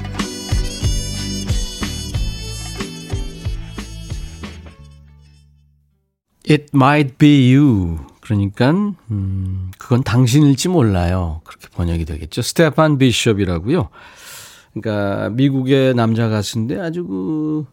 It 6.48 6.70
might 6.74 7.16
be 7.16 7.54
you. 7.54 7.98
그러니까 8.20 8.72
음, 8.72 9.70
그건 9.78 10.02
당신일지 10.02 10.68
몰라요. 10.68 11.42
그렇게 11.44 11.68
번역이 11.68 12.04
되겠죠. 12.04 12.42
스테판 12.42 12.98
비숍이라고요. 12.98 13.88
그러니까 14.72 15.28
미국의 15.30 15.94
남자 15.94 16.28
가수인데 16.28 16.80
아주 16.80 17.06
그 17.06 17.66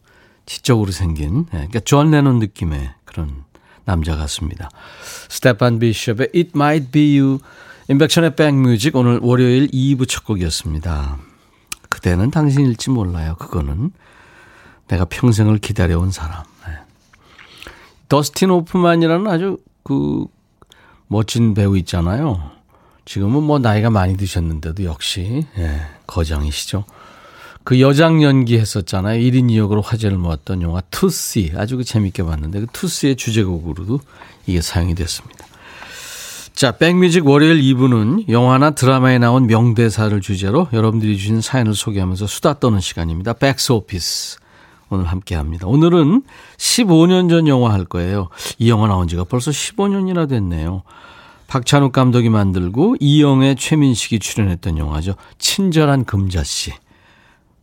지적으로 0.45 0.91
생긴, 0.91 1.45
예, 1.47 1.57
그러니까 1.57 1.79
존 1.79 2.11
레논 2.11 2.37
느낌의 2.37 2.91
그런 3.03 3.45
남자 3.87 4.17
가수입니다. 4.17 4.69
스테판 5.29 5.79
비숍의 5.79 6.29
It 6.35 6.51
Might 6.53 6.91
Be 6.91 7.19
You. 7.19 7.39
임백천의 7.87 8.35
백뮤직 8.35 8.97
오늘 8.97 9.19
월요일 9.21 9.69
2부 9.69 10.09
첫 10.09 10.25
곡이었습니다. 10.25 11.17
그대는 11.87 12.29
당신일지 12.29 12.89
몰라요. 12.89 13.35
그거는 13.39 13.91
내가 14.89 15.05
평생을 15.05 15.59
기다려온 15.59 16.11
사람. 16.11 16.43
네. 16.65 16.73
더스틴 18.09 18.51
호프만이라는 18.51 19.25
아주 19.25 19.57
그 19.83 20.25
멋진 21.07 21.53
배우 21.53 21.77
있잖아요. 21.77 22.51
지금은 23.05 23.41
뭐 23.41 23.57
나이가 23.57 23.89
많이 23.89 24.17
드셨는데도 24.17 24.83
역시 24.83 25.47
예, 25.57 25.79
거장이시죠. 26.07 26.83
그 27.67 27.81
여장 27.81 28.23
연기 28.23 28.57
했었잖아요. 28.57 29.19
1인 29.19 29.49
2역으로 29.49 29.83
화제를 29.83 30.17
모았던 30.17 30.61
영화 30.61 30.79
Tootsie. 30.89 31.51
아주 31.57 31.75
그 31.75 31.83
재밌게 31.83 32.23
봤는데 32.23 32.61
그 32.61 32.67
Tootsie의 32.71 33.17
주제곡으로도 33.17 33.99
이게 34.45 34.61
사용이 34.61 34.95
됐습니다. 34.95 35.45
자, 36.53 36.71
백뮤직 36.71 37.27
월요일 37.27 37.61
2부는 37.61 38.29
영화나 38.29 38.69
드라마에 38.69 39.17
나온 39.17 39.47
명대사를 39.47 40.21
주제로 40.21 40.69
여러분들이 40.71 41.17
주신 41.17 41.41
사연을 41.41 41.75
소개하면서 41.75 42.25
수다 42.25 42.61
떠는 42.61 42.79
시간입니다. 42.79 43.33
백스 43.33 43.73
오피스. 43.73 44.37
오늘 44.87 45.03
함께 45.03 45.35
합니다. 45.35 45.67
오늘은 45.67 46.23
15년 46.55 47.29
전 47.29 47.49
영화 47.49 47.73
할 47.73 47.83
거예요. 47.83 48.29
이 48.59 48.69
영화 48.69 48.87
나온 48.87 49.09
지가 49.09 49.25
벌써 49.25 49.51
15년이나 49.51 50.29
됐네요. 50.29 50.83
박찬욱 51.47 51.91
감독이 51.91 52.29
만들고 52.29 52.95
이영애, 53.01 53.55
최민식이 53.55 54.19
출연했던 54.19 54.77
영화죠. 54.77 55.15
친절한 55.37 56.05
금자씨. 56.05 56.71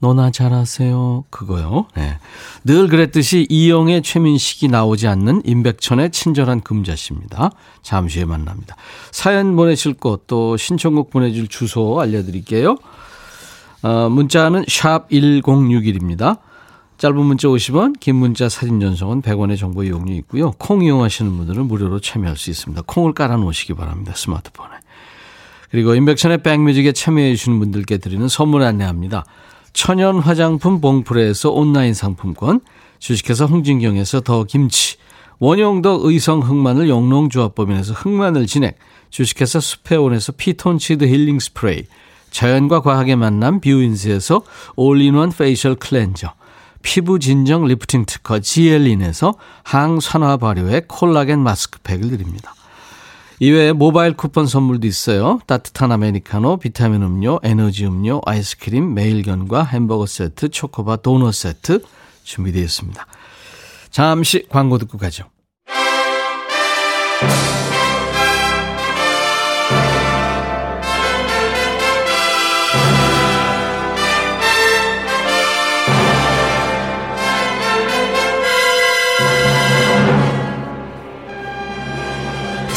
너나 0.04 0.30
잘하세요. 0.30 1.24
그거요. 1.30 1.86
네. 1.96 2.18
늘 2.62 2.88
그랬듯이 2.88 3.46
이영애, 3.48 4.02
최민식이 4.02 4.68
나오지 4.68 5.08
않는 5.08 5.40
임백천의 5.46 6.10
친절한 6.10 6.60
금자씨입니다. 6.60 7.50
잠시 7.80 8.18
후에 8.18 8.26
만납니다. 8.26 8.76
사연 9.12 9.56
보내실 9.56 9.94
곳 9.94 10.26
또 10.26 10.58
신청곡 10.58 11.08
보내줄 11.08 11.48
주소 11.48 12.00
알려드릴게요. 12.00 12.76
어, 13.82 14.08
문자는 14.10 14.64
샵 14.68 15.08
1061입니다. 15.08 16.38
짧은 16.98 17.16
문자 17.16 17.48
50원, 17.48 17.98
긴 17.98 18.16
문자 18.16 18.50
사진 18.50 18.80
전송은 18.80 19.22
100원의 19.22 19.58
정보 19.58 19.84
이용료 19.84 20.12
있고요. 20.16 20.52
콩 20.52 20.82
이용하시는 20.82 21.34
분들은 21.34 21.66
무료로 21.66 22.00
참여할 22.00 22.36
수 22.36 22.50
있습니다. 22.50 22.82
콩을 22.86 23.14
깔아 23.14 23.36
놓으시기 23.36 23.72
바랍니다. 23.72 24.12
스마트폰에. 24.14 24.70
그리고 25.70 25.94
인백천의 25.94 26.42
백뮤직에 26.42 26.92
참여해 26.92 27.34
주시는 27.34 27.58
분들께 27.58 27.98
드리는 27.98 28.28
선물 28.28 28.62
안내합니다. 28.62 29.24
천연 29.74 30.20
화장품 30.20 30.80
봉프레에서 30.80 31.50
온라인 31.50 31.92
상품권, 31.92 32.60
주식회사 33.00 33.44
홍진경에서 33.44 34.20
더 34.20 34.44
김치, 34.44 34.96
원용덕 35.40 36.06
의성 36.06 36.40
흑마늘 36.40 36.88
영농조합법인에서 36.88 37.92
흑마늘 37.92 38.46
진액, 38.46 38.78
주식회사 39.10 39.60
수페온에서 39.60 40.32
피톤치드 40.32 41.04
힐링 41.04 41.40
스프레이, 41.40 41.82
자연과 42.30 42.80
과학의 42.80 43.16
만남 43.16 43.60
뷰인스에서 43.60 44.42
all-in-one 44.76 45.30
facial 45.30 45.74
cleanser, 45.74 46.32
피부 46.82 47.18
진정 47.18 47.64
리프팅 47.66 48.04
특허 48.06 48.38
지엘린에서 48.38 49.34
항산화 49.64 50.36
발효의 50.36 50.84
콜라겐 50.86 51.40
마스크팩을 51.40 52.10
드립니다. 52.10 52.54
이외에 53.40 53.72
모바일 53.72 54.14
쿠폰 54.14 54.46
선물도 54.46 54.86
있어요. 54.86 55.40
따뜻한 55.46 55.90
아메리카노, 55.92 56.58
비타민 56.58 57.02
음료, 57.02 57.40
에너지 57.42 57.84
음료, 57.86 58.20
아이스크림, 58.24 58.94
매일견과 58.94 59.64
햄버거 59.64 60.06
세트, 60.06 60.50
초코바 60.50 60.96
도넛 60.96 61.34
세트 61.34 61.82
준비되어 62.22 62.62
있습니다. 62.62 63.06
잠시 63.90 64.46
광고 64.48 64.78
듣고 64.78 64.98
가죠. 64.98 65.24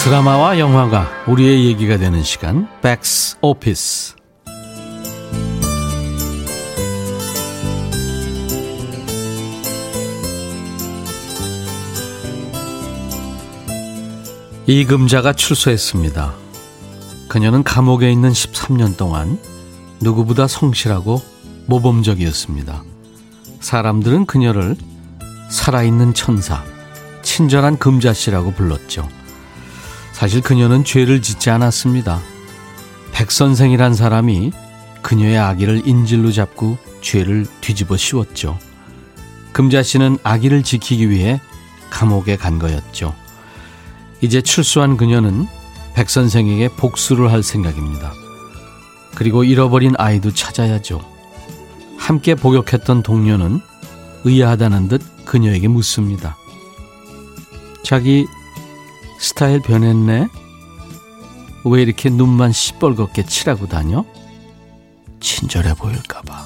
드라마와 0.07 0.57
영화가 0.57 1.25
우리의 1.27 1.65
얘기가 1.65 1.97
되는 1.97 2.23
시간 2.23 2.69
백스 2.81 3.35
오피스 3.41 4.15
이금자가 14.65 15.33
출소했습니다. 15.33 16.33
그녀는 17.27 17.63
감옥에 17.63 18.09
있는 18.09 18.31
13년 18.31 18.95
동안 18.95 19.37
누구보다 19.99 20.47
성실하고 20.47 21.21
모범적이었습니다. 21.65 22.81
사람들은 23.59 24.25
그녀를 24.25 24.77
살아있는 25.49 26.13
천사, 26.13 26.63
친절한 27.23 27.77
금자씨라고 27.77 28.51
불렀죠. 28.53 29.16
사실 30.17 30.41
그녀는 30.41 30.83
죄를 30.83 31.21
짓지 31.21 31.51
않았습니다. 31.51 32.19
백선생이란 33.11 33.93
사람이 33.93 34.51
그녀의 35.03 35.37
아기를 35.37 35.87
인질로 35.87 36.31
잡고 36.31 36.79
죄를 37.01 37.45
뒤집어 37.61 37.97
씌웠죠. 37.97 38.57
금자 39.51 39.83
씨는 39.83 40.17
아기를 40.23 40.63
지키기 40.63 41.11
위해 41.11 41.39
감옥에 41.91 42.35
간 42.35 42.57
거였죠. 42.57 43.13
이제 44.19 44.41
출소한 44.41 44.97
그녀는 44.97 45.45
백선생에게 45.93 46.69
복수를 46.69 47.31
할 47.31 47.43
생각입니다. 47.43 48.11
그리고 49.13 49.43
잃어버린 49.43 49.93
아이도 49.99 50.33
찾아야죠. 50.33 50.99
함께 51.95 52.33
복역했던 52.33 53.03
동료는 53.03 53.61
의아하다는 54.23 54.87
듯 54.87 55.25
그녀에게 55.25 55.67
묻습니다. 55.67 56.35
자기 57.83 58.25
스타일 59.17 59.61
변했네? 59.61 60.27
왜 61.65 61.81
이렇게 61.81 62.09
눈만 62.09 62.51
시뻘겋게 62.51 63.27
칠하고 63.27 63.67
다녀? 63.67 64.05
친절해 65.19 65.73
보일까봐. 65.73 66.45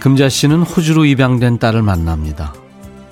금자 0.00 0.30
씨는 0.30 0.62
호주로 0.62 1.04
입양된 1.04 1.58
딸을 1.58 1.82
만납니다. 1.82 2.54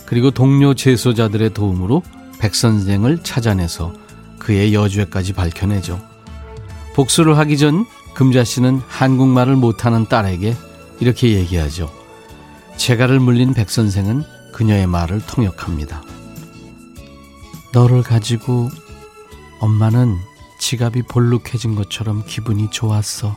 그리고 0.07 0.31
동료 0.31 0.73
재소자들의 0.73 1.53
도움으로 1.53 2.03
백 2.39 2.55
선생을 2.55 3.23
찾아내서 3.23 3.93
그의 4.49 4.73
여주에까지 4.73 5.35
밝혀내죠. 5.35 6.01
복수를 6.95 7.37
하기 7.37 7.59
전 7.59 7.85
금자 8.15 8.45
씨는 8.45 8.81
한국말을 8.89 9.57
못하는 9.57 10.07
딸에게 10.07 10.57
이렇게 11.01 11.35
얘기하죠. 11.35 11.93
재가를 12.79 13.21
물린 13.21 13.53
백 13.53 13.69
선생은 13.69 14.25
그녀의 14.55 14.87
말을 14.87 15.21
통역합니다. 15.27 16.03
너를 17.75 18.03
가지고 18.03 18.71
엄마는 19.61 20.17
지갑이 20.59 21.03
볼록해진 21.03 21.75
것처럼 21.75 22.25
기분이 22.27 22.71
좋았어. 22.71 23.37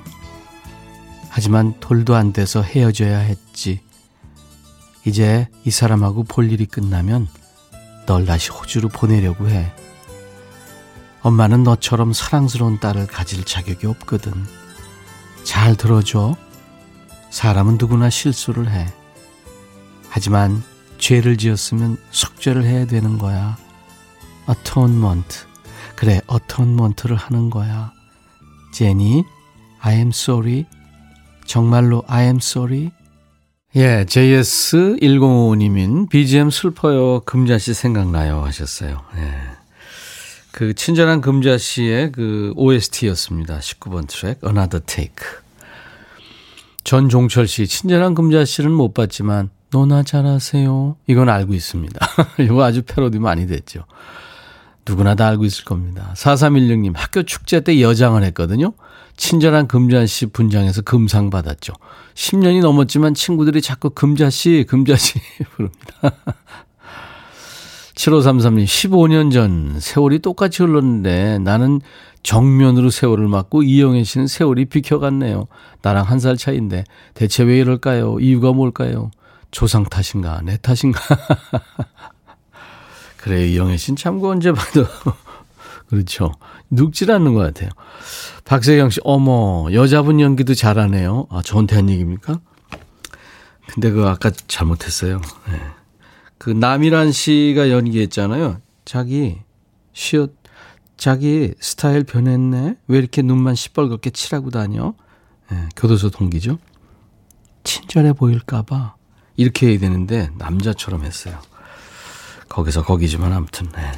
하지만 1.27 1.77
돌도 1.81 2.15
안 2.15 2.31
돼서 2.31 2.61
헤어져야 2.61 3.19
했지. 3.19 3.81
이제 5.03 5.49
이 5.65 5.71
사람하고 5.71 6.23
볼 6.23 6.49
일이 6.53 6.65
끝나면 6.65 7.27
널 8.05 8.25
다시 8.25 8.49
호주로 8.49 8.87
보내려고 8.87 9.49
해. 9.49 9.73
엄마는 11.23 11.63
너처럼 11.63 12.13
사랑스러운 12.13 12.79
딸을 12.79 13.07
가질 13.07 13.43
자격이 13.43 13.87
없거든. 13.87 14.31
잘 15.43 15.75
들어줘. 15.75 16.35
사람은 17.29 17.77
누구나 17.79 18.09
실수를 18.09 18.71
해. 18.71 18.87
하지만 20.09 20.63
죄를 20.97 21.37
지었으면 21.37 21.97
속죄를 22.11 22.63
해야 22.63 22.85
되는 22.85 23.17
거야. 23.17 23.57
atonement. 24.47 25.45
그래, 25.95 26.21
atonement를 26.27 27.15
하는 27.15 27.49
거야. 27.49 27.93
제니, 28.73 29.23
I 29.79 29.95
am 29.95 30.09
sorry. 30.09 30.65
정말로 31.45 32.03
I 32.07 32.25
am 32.25 32.37
sorry? 32.37 32.91
예, 33.75 34.05
JS1055님인 34.05 36.09
BGM 36.09 36.49
슬퍼요. 36.49 37.21
금자씨 37.21 37.73
생각나요. 37.73 38.43
하셨어요. 38.43 39.01
예. 39.17 39.60
그 40.51 40.73
친절한 40.73 41.21
금자 41.21 41.57
씨의 41.57 42.11
그 42.11 42.53
OST였습니다. 42.55 43.59
19번 43.59 44.07
트랙, 44.07 44.39
Another 44.43 44.83
Take. 44.85 45.25
전종철 46.83 47.47
씨, 47.47 47.67
친절한 47.67 48.15
금자 48.15 48.43
씨는 48.43 48.71
못 48.71 48.93
봤지만, 48.93 49.49
너나 49.71 50.03
잘하세요. 50.03 50.97
이건 51.07 51.29
알고 51.29 51.53
있습니다. 51.53 52.07
이거 52.39 52.63
아주 52.63 52.81
패러디 52.81 53.19
많이 53.19 53.47
됐죠. 53.47 53.85
누구나 54.85 55.15
다 55.15 55.27
알고 55.27 55.45
있을 55.45 55.63
겁니다. 55.63 56.13
4316님, 56.17 56.93
학교 56.95 57.23
축제 57.23 57.61
때 57.61 57.79
여장을 57.79 58.21
했거든요. 58.25 58.73
친절한 59.15 59.67
금자 59.67 60.05
씨 60.05 60.25
분장해서 60.25 60.81
금상 60.81 61.29
받았죠. 61.29 61.73
10년이 62.15 62.61
넘었지만 62.61 63.13
친구들이 63.13 63.61
자꾸 63.61 63.91
금자 63.91 64.29
씨, 64.29 64.65
금자 64.67 64.97
씨 64.97 65.19
부릅니다. 65.55 66.11
7533님, 68.01 68.63
15년 68.65 69.31
전 69.31 69.79
세월이 69.79 70.19
똑같이 70.19 70.63
흘렀는데 70.63 71.37
나는 71.39 71.81
정면으로 72.23 72.89
세월을 72.89 73.27
맞고 73.27 73.61
이영애 73.63 74.03
씨는 74.03 74.25
세월이 74.27 74.65
비켜갔네요. 74.65 75.47
나랑 75.83 76.05
한 76.05 76.19
살 76.19 76.35
차인데 76.37 76.83
대체 77.13 77.43
왜 77.43 77.59
이럴까요? 77.59 78.19
이유가 78.19 78.53
뭘까요? 78.53 79.11
조상 79.51 79.83
탓인가? 79.83 80.41
내 80.43 80.57
탓인가? 80.57 80.99
그래요. 83.17 83.45
이영애 83.45 83.77
씨는 83.77 83.97
참고 83.97 84.29
언제 84.29 84.51
봐도 84.51 84.85
그렇죠. 85.87 86.31
늙질 86.71 87.11
않는 87.11 87.33
것 87.35 87.41
같아요. 87.41 87.69
박세경 88.45 88.89
씨, 88.89 88.99
어머, 89.03 89.67
여자분 89.73 90.19
연기도 90.19 90.55
잘하네요. 90.55 91.27
아, 91.29 91.41
저한테 91.43 91.75
한 91.75 91.89
얘기입니까? 91.89 92.39
근데 93.67 93.91
그 93.91 94.07
아까 94.07 94.31
잘못했어요. 94.47 95.21
네. 95.51 95.59
그 96.41 96.49
남이란 96.49 97.11
씨가 97.11 97.69
연기했잖아요. 97.69 98.59
자기 98.83 99.37
쉬어 99.93 100.27
자기 100.97 101.53
스타일 101.59 102.03
변했네. 102.03 102.77
왜 102.87 102.97
이렇게 102.97 103.21
눈만 103.21 103.53
시뻘겋게 103.53 104.11
칠하고 104.11 104.49
다녀? 104.49 104.95
네, 105.51 105.69
교도소 105.75 106.09
동기죠. 106.09 106.57
친절해 107.63 108.13
보일까봐 108.13 108.95
이렇게 109.37 109.67
해야 109.69 109.77
되는데 109.77 110.31
남자처럼 110.39 111.03
했어요. 111.03 111.37
거기서 112.49 112.85
거기지만 112.85 113.33
아무튼. 113.33 113.69
네. 113.73 113.91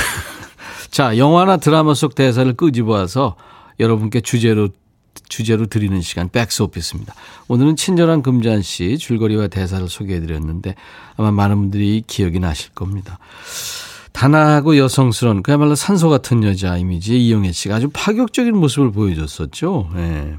자, 0.90 1.16
영화나 1.16 1.56
드라마 1.56 1.94
속 1.94 2.14
대사를 2.14 2.52
끄집어와서 2.52 3.36
여러분께 3.80 4.20
주제로 4.20 4.68
주제로 5.28 5.66
드리는 5.66 6.00
시간 6.00 6.28
백스 6.28 6.62
오피스입니다. 6.62 7.14
오늘은 7.48 7.76
친절한 7.76 8.22
금잔 8.22 8.62
씨 8.62 8.98
줄거리와 8.98 9.48
대사를 9.48 9.88
소개해 9.88 10.20
드렸는데 10.20 10.74
아마 11.16 11.30
많은 11.30 11.56
분들이 11.56 12.02
기억이 12.06 12.40
나실 12.40 12.70
겁니다. 12.72 13.18
단아하고 14.12 14.78
여성스러운 14.78 15.42
그야말로 15.42 15.74
산소 15.74 16.08
같은 16.08 16.44
여자 16.44 16.76
이미지의 16.76 17.26
이영애 17.26 17.52
씨가 17.52 17.76
아주 17.76 17.90
파격적인 17.92 18.56
모습을 18.56 18.92
보여줬었죠. 18.92 19.90
예. 19.96 20.36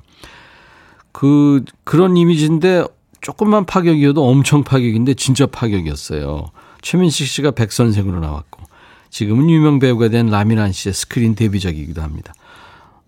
그 1.12 1.64
그런 1.84 2.16
이미지인데 2.16 2.86
조금만 3.22 3.66
파격이어도 3.66 4.28
엄청 4.28 4.64
파격인데 4.64 5.16
진짜 5.16 5.46
파격이었어요. 5.46 6.52
최민식 6.82 7.28
씨가 7.28 7.52
백 7.52 7.72
선생으로 7.72 8.20
나왔고 8.20 8.64
지금은 9.10 9.50
유명 9.50 9.80
배우가 9.80 10.10
된 10.10 10.28
라미란 10.28 10.72
씨의 10.72 10.94
스크린 10.94 11.36
데뷔작이기도 11.36 12.02
합니다. 12.02 12.34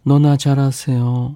너나 0.03 0.38
잘하세요. 0.38 1.36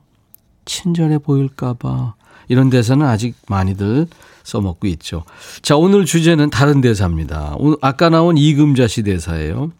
친절해 0.71 1.17
보일까봐. 1.17 2.15
이런 2.47 2.69
대사는 2.69 3.05
아직 3.05 3.35
많이들 3.49 4.07
써먹고 4.43 4.87
있죠. 4.87 5.23
자, 5.61 5.75
오늘 5.75 6.05
주제는 6.05 6.49
다른 6.49 6.79
대사입니다. 6.79 7.55
오늘 7.57 7.77
아까 7.81 8.09
나온 8.09 8.37
이금자 8.37 8.87
씨 8.87 9.03
대사예요. 9.03 9.71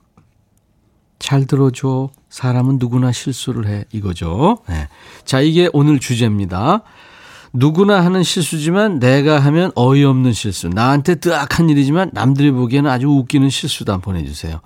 잘 1.18 1.46
들어줘. 1.46 2.10
사람은 2.30 2.78
누구나 2.78 3.12
실수를 3.14 3.68
해. 3.68 3.86
이거죠. 3.92 4.60
네. 4.68 4.90
자, 5.24 5.40
이게 5.40 5.70
오늘 5.72 6.00
주제입니다. 6.00 6.82
누구나 7.54 8.04
하는 8.04 8.24
실수지만 8.24 9.00
내가 9.00 9.40
하면 9.40 9.72
어이없는 9.76 10.34
실수. 10.34 10.68
나한테 10.68 11.16
뜨악한 11.16 11.70
일이지만 11.70 12.12
남들이 12.14 12.52
보기에는 12.52 12.90
아주 12.90 13.08
웃기는 13.08 13.50
실수도 13.50 13.94
한번 13.94 14.14
보내주세요. 14.14 14.60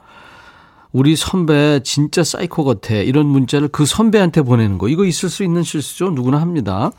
우리 0.96 1.18
선배 1.18 1.82
진짜 1.84 2.24
사이코 2.24 2.64
같아. 2.64 2.94
이런 2.96 3.26
문자를 3.26 3.68
그 3.68 3.86
선배한테 3.86 4.44
보내는 4.44 4.78
거. 4.78 4.88
이거 4.88 5.04
있을 5.04 5.30
수 5.30 5.44
있는 5.44 5.62
실수죠. 5.62 6.12
누구나 6.12 6.40
합니다. 6.40 6.90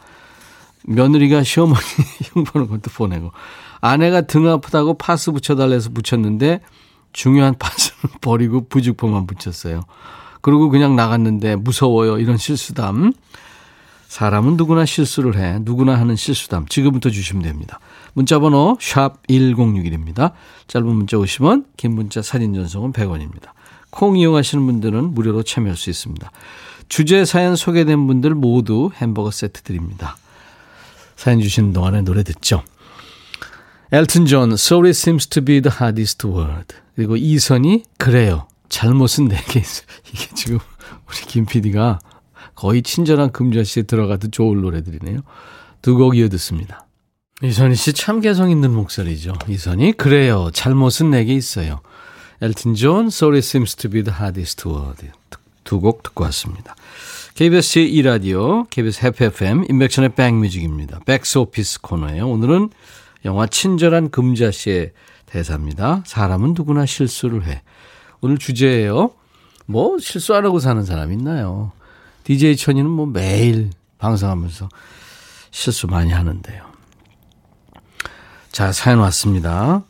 며느리가 0.85 1.43
시어머니 1.43 1.81
흉보는 2.35 2.69
것도 2.69 2.91
보내고. 2.95 3.33
아내가 3.81 4.21
등 4.21 4.47
아프다고 4.51 4.99
파스 4.99 5.33
붙여달래서 5.33 5.93
붙였는데 5.95 6.61
중요한 7.15 7.55
파스는 7.59 8.17
버리고 8.21 8.69
부직포만 8.69 9.27
붙였어요. 9.27 9.85
그리고 10.43 10.69
그냥 10.69 10.95
나갔는데 10.95 11.57
무서워요. 11.57 12.19
이런 12.19 12.37
실수담. 12.37 13.15
사람은 14.09 14.59
누구나 14.59 14.85
실수를 14.85 15.39
해. 15.39 15.59
누구나 15.63 15.99
하는 15.99 16.17
실수담. 16.17 16.67
지금부터 16.67 17.09
주시면 17.09 17.45
됩니다. 17.45 17.81
문자번호 18.13 18.77
샵 18.79 19.27
1061입니다. 19.27 20.33
짧은 20.67 20.87
문자 20.87 21.17
50원, 21.17 21.65
긴 21.79 21.95
문자 21.95 22.21
사진 22.21 22.53
전송은 22.53 22.93
100원입니다. 22.93 23.56
콩 23.91 24.17
이용하시는 24.19 24.65
분들은 24.67 25.15
무료로 25.15 25.43
참여할 25.43 25.77
수 25.77 25.91
있습니다. 25.91 26.31
주제 26.89 27.25
사연 27.25 27.57
소개된 27.57 28.07
분들 28.07 28.35
모두 28.35 28.91
햄버거 28.95 29.31
세트 29.31 29.63
드립니다. 29.63 30.17
사연 31.17 31.41
주시는 31.41 31.73
동안에 31.73 32.03
노래 32.03 32.23
듣죠. 32.23 32.63
엘튼 33.93 34.27
존, 34.27 34.53
Sorry 34.53 34.91
seems 34.91 35.27
to 35.29 35.43
be 35.45 35.61
the 35.61 35.75
hardest 35.81 36.27
word. 36.27 36.75
그리고 36.95 37.17
이선희, 37.17 37.85
그래요. 37.99 38.49
잘못은 38.69 39.29
내게 39.29 39.61
있어. 39.61 39.83
이게 40.13 40.27
지금 40.35 40.59
우리 41.09 41.17
김 41.27 41.47
PD가 41.47 41.99
거의 42.55 42.83
친절한 42.83 43.31
금자씨에 43.33 43.85
들어가도 43.85 44.31
좋을 44.31 44.61
노래들이네요. 44.61 45.21
두 45.83 45.97
곡 45.97 46.17
이어 46.17 46.29
듣습니다. 46.31 46.87
이선희 47.43 47.77
씨 47.77 47.93
참 47.93 48.21
개성 48.21 48.51
있는 48.51 48.73
목소리죠. 48.73 49.35
이선희, 49.49 49.93
그래요. 49.93 50.51
잘못은 50.53 51.11
내게 51.11 51.35
있어요. 51.35 51.81
엘튼 52.41 52.75
존, 52.75 53.07
Sorry 53.07 53.39
seems 53.39 53.75
to 53.77 53.91
be 53.91 54.03
the 54.03 54.15
hardest 54.19 54.69
word. 54.69 55.11
두 55.65 55.81
곡 55.81 56.03
듣고 56.03 56.25
왔습니다. 56.25 56.75
KBS 57.35 57.81
제2라디오, 57.81 58.69
KBS 58.71 59.05
해피 59.05 59.25
FM, 59.25 59.65
임백천의 59.69 60.15
백뮤직입니다. 60.15 61.01
백스 61.05 61.39
오피스 61.39 61.81
코너예요. 61.81 62.29
오늘은 62.29 62.71
영화 63.25 63.47
친절한 63.47 64.11
금자씨의 64.11 64.93
대사입니다. 65.27 66.03
사람은 66.07 66.55
누구나 66.55 66.87
실수를 66.87 67.47
해. 67.47 67.63
오늘 68.21 68.39
주제예요. 68.39 69.11
뭐 69.67 69.99
실수 69.99 70.35
안 70.35 70.45
하고 70.45 70.61
사는 70.61 70.83
사람 70.85 71.13
있나요? 71.13 71.73
DJ 72.25 72.57
천이는 72.57 72.89
뭐 72.89 73.07
매일 73.07 73.71
방송하면서 73.99 74.69
실수 75.51 75.89
많이 75.89 76.13
하는데요. 76.13 76.65
자, 78.53 78.73
사연 78.73 78.99
왔습니다. 79.01 79.83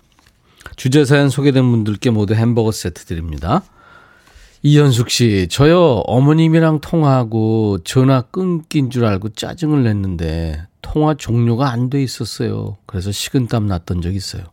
주제 0.77 1.05
사연 1.05 1.31
소개된 1.31 1.69
분들께 1.71 2.11
모두 2.11 2.35
햄버거 2.35 2.71
세트 2.71 3.07
드립니다. 3.07 3.63
이현숙 4.63 5.11
씨, 5.11 5.49
저요, 5.51 6.03
어머님이랑 6.07 6.81
통화하고 6.81 7.79
전화 7.85 8.23
끊긴 8.23 8.91
줄 8.91 9.05
알고 9.07 9.31
짜증을 9.31 9.85
냈는데 9.85 10.67
통화 10.83 11.15
종료가 11.15 11.71
안 11.71 11.89
돼 11.89 12.03
있었어요. 12.03 12.77
그래서 12.87 13.13
식은땀 13.13 13.67
났던 13.67 14.03
적 14.03 14.15
있어요. 14.15 14.45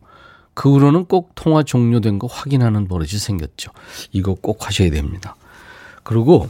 그 0.54 0.70
후로는 0.70 1.06
꼭 1.06 1.32
통화 1.34 1.62
종료된 1.62 2.18
거 2.18 2.28
확인하는 2.28 2.86
버릇이 2.86 3.18
생겼죠. 3.18 3.72
이거 4.12 4.34
꼭 4.34 4.66
하셔야 4.66 4.90
됩니다. 4.90 5.34
그리고 6.04 6.48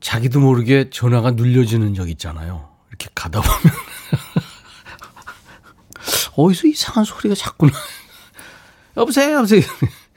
자기도 0.00 0.40
모르게 0.40 0.90
전화가 0.90 1.32
눌려지는 1.32 1.94
적 1.94 2.10
있잖아요. 2.10 2.68
이렇게 2.88 3.08
가다 3.14 3.40
보면 3.40 3.56
어디서 6.36 6.66
이상한 6.68 7.04
소리가 7.04 7.34
자꾸 7.34 7.66
나. 7.66 7.72
여보세요, 8.96 9.36
여보세요. 9.36 9.62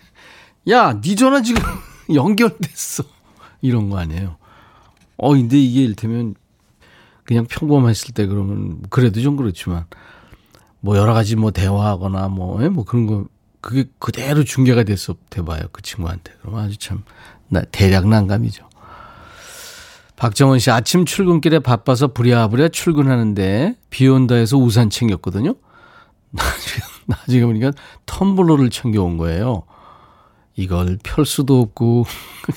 야, 0.70 1.00
네 1.00 1.16
전화 1.16 1.42
지금 1.42 1.62
연결됐어. 2.14 3.04
이런 3.62 3.90
거 3.90 3.98
아니에요. 3.98 4.38
어, 5.18 5.32
근데 5.32 5.58
이게 5.58 5.84
일테면 5.84 6.36
그냥 7.24 7.46
평범했을 7.46 8.14
때 8.14 8.26
그러면 8.26 8.82
그래도 8.90 9.22
좀 9.22 9.36
그렇지만 9.36 9.86
뭐 10.80 10.98
여러 10.98 11.14
가지 11.14 11.36
뭐 11.36 11.52
대화하거나 11.52 12.30
뭐, 12.30 12.64
예? 12.64 12.70
뭐 12.70 12.86
그런 12.86 13.06
거 13.06 13.26
그게 13.62 13.86
그대로 14.00 14.46
중계가 14.46 14.84
됐어 14.84 15.16
돼봐요 15.30 15.64
그 15.74 15.82
친구한테 15.82 16.32
그러면 16.42 16.64
아주 16.64 16.78
참 16.78 17.04
나, 17.50 17.62
대략 17.64 18.08
난감이죠. 18.08 18.68
박정원 20.16 20.60
씨 20.60 20.72
아침 20.72 21.06
출근길에 21.06 21.60
바빠서 21.60 22.08
부랴부랴 22.10 22.70
출근하는데 22.70 23.76
비 23.90 24.08
온다 24.08 24.36
해서 24.36 24.58
우산 24.58 24.90
챙겼거든요. 24.90 25.56
나중에, 27.10 27.44
보니까 27.44 27.72
텀블러를 28.06 28.72
챙겨온 28.72 29.18
거예요. 29.18 29.64
이걸 30.56 30.98
펼 31.04 31.26
수도 31.26 31.60
없고 31.62 32.06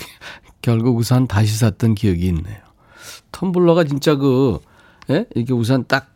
결국 0.61 0.99
우산 0.99 1.27
다시 1.27 1.57
샀던 1.57 1.95
기억이 1.95 2.27
있네요. 2.27 2.59
텀블러가 3.33 3.89
진짜 3.89 4.15
그 4.15 4.61
예? 5.11 5.27
이렇게 5.35 5.53
우산 5.53 5.87
딱 5.89 6.15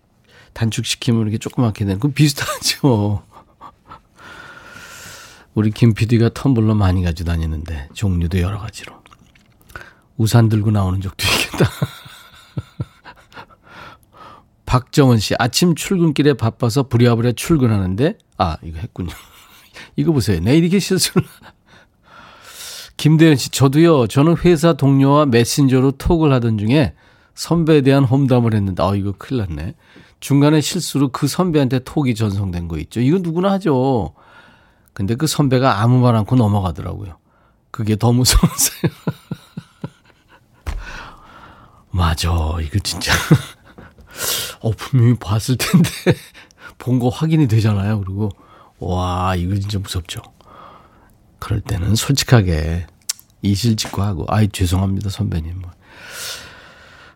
단축시키면 0.53 1.23
이렇게 1.23 1.39
조그맣게 1.39 1.85
되는 1.85 1.99
그 1.99 2.09
비슷하죠. 2.09 3.23
우리 5.55 5.71
김 5.71 5.95
PD가 5.95 6.29
텀블러 6.31 6.75
많이 6.75 7.03
가지고 7.03 7.31
다니는데 7.31 7.89
종류도 7.95 8.41
여러 8.41 8.59
가지로 8.59 8.95
우산 10.17 10.49
들고 10.49 10.71
나오는 10.71 11.01
적도 11.01 11.25
있겠다. 11.27 11.71
박정은 14.67 15.19
씨 15.19 15.35
아침 15.39 15.75
출근길에 15.75 16.35
바빠서 16.35 16.85
부랴부랴 16.85 17.33
출근하는데 17.33 18.19
아 18.39 18.57
이거 18.63 18.79
했군요. 18.79 19.11
이거 19.97 20.13
보세요. 20.13 20.41
내일 20.41 20.65
이렇게 20.65 20.79
실수를 20.79 21.27
김대현 22.97 23.37
씨, 23.37 23.51
저도요, 23.51 24.07
저는 24.07 24.37
회사 24.39 24.73
동료와 24.73 25.27
메신저로 25.27 25.93
톡을 25.93 26.33
하던 26.33 26.59
중에 26.59 26.95
선배에 27.35 27.83
대한 27.83 28.05
험담을 28.05 28.55
했는데, 28.55 28.83
아, 28.83 28.95
이거 28.95 29.13
큰일 29.17 29.47
났네. 29.47 29.75
중간에 30.21 30.63
실수로 30.63 31.11
그 31.13 31.29
선배한테 31.29 31.81
톡이 31.81 32.15
전송된 32.15 32.69
거 32.69 32.79
있죠. 32.79 33.01
이거 33.01 33.19
누구나 33.21 33.53
하죠. 33.53 34.15
근데 34.95 35.15
그 35.15 35.27
선배가 35.27 35.83
아무 35.83 35.99
말 36.01 36.17
않고 36.17 36.37
넘어가더라고요. 36.37 37.19
그게 37.71 37.97
더 37.97 38.13
무서웠어요. 38.13 38.91
맞아. 41.93 42.31
이거 42.63 42.79
진짜. 42.79 43.13
어, 44.61 44.71
분명히 44.73 45.15
봤을 45.19 45.57
텐데. 45.57 45.91
본 46.79 46.99
거 46.99 47.09
확인이 47.09 47.49
되잖아요. 47.49 48.01
그리고, 48.01 48.31
와, 48.79 49.35
이거 49.37 49.55
진짜 49.55 49.79
무섭죠. 49.79 50.21
그럴 51.39 51.61
때는 51.61 51.95
솔직하게 51.95 52.87
이실직고 53.43 54.03
하고, 54.03 54.25
아이, 54.29 54.49
죄송합니다, 54.49 55.11
선배님. 55.11 55.61
뭐. 55.61 55.71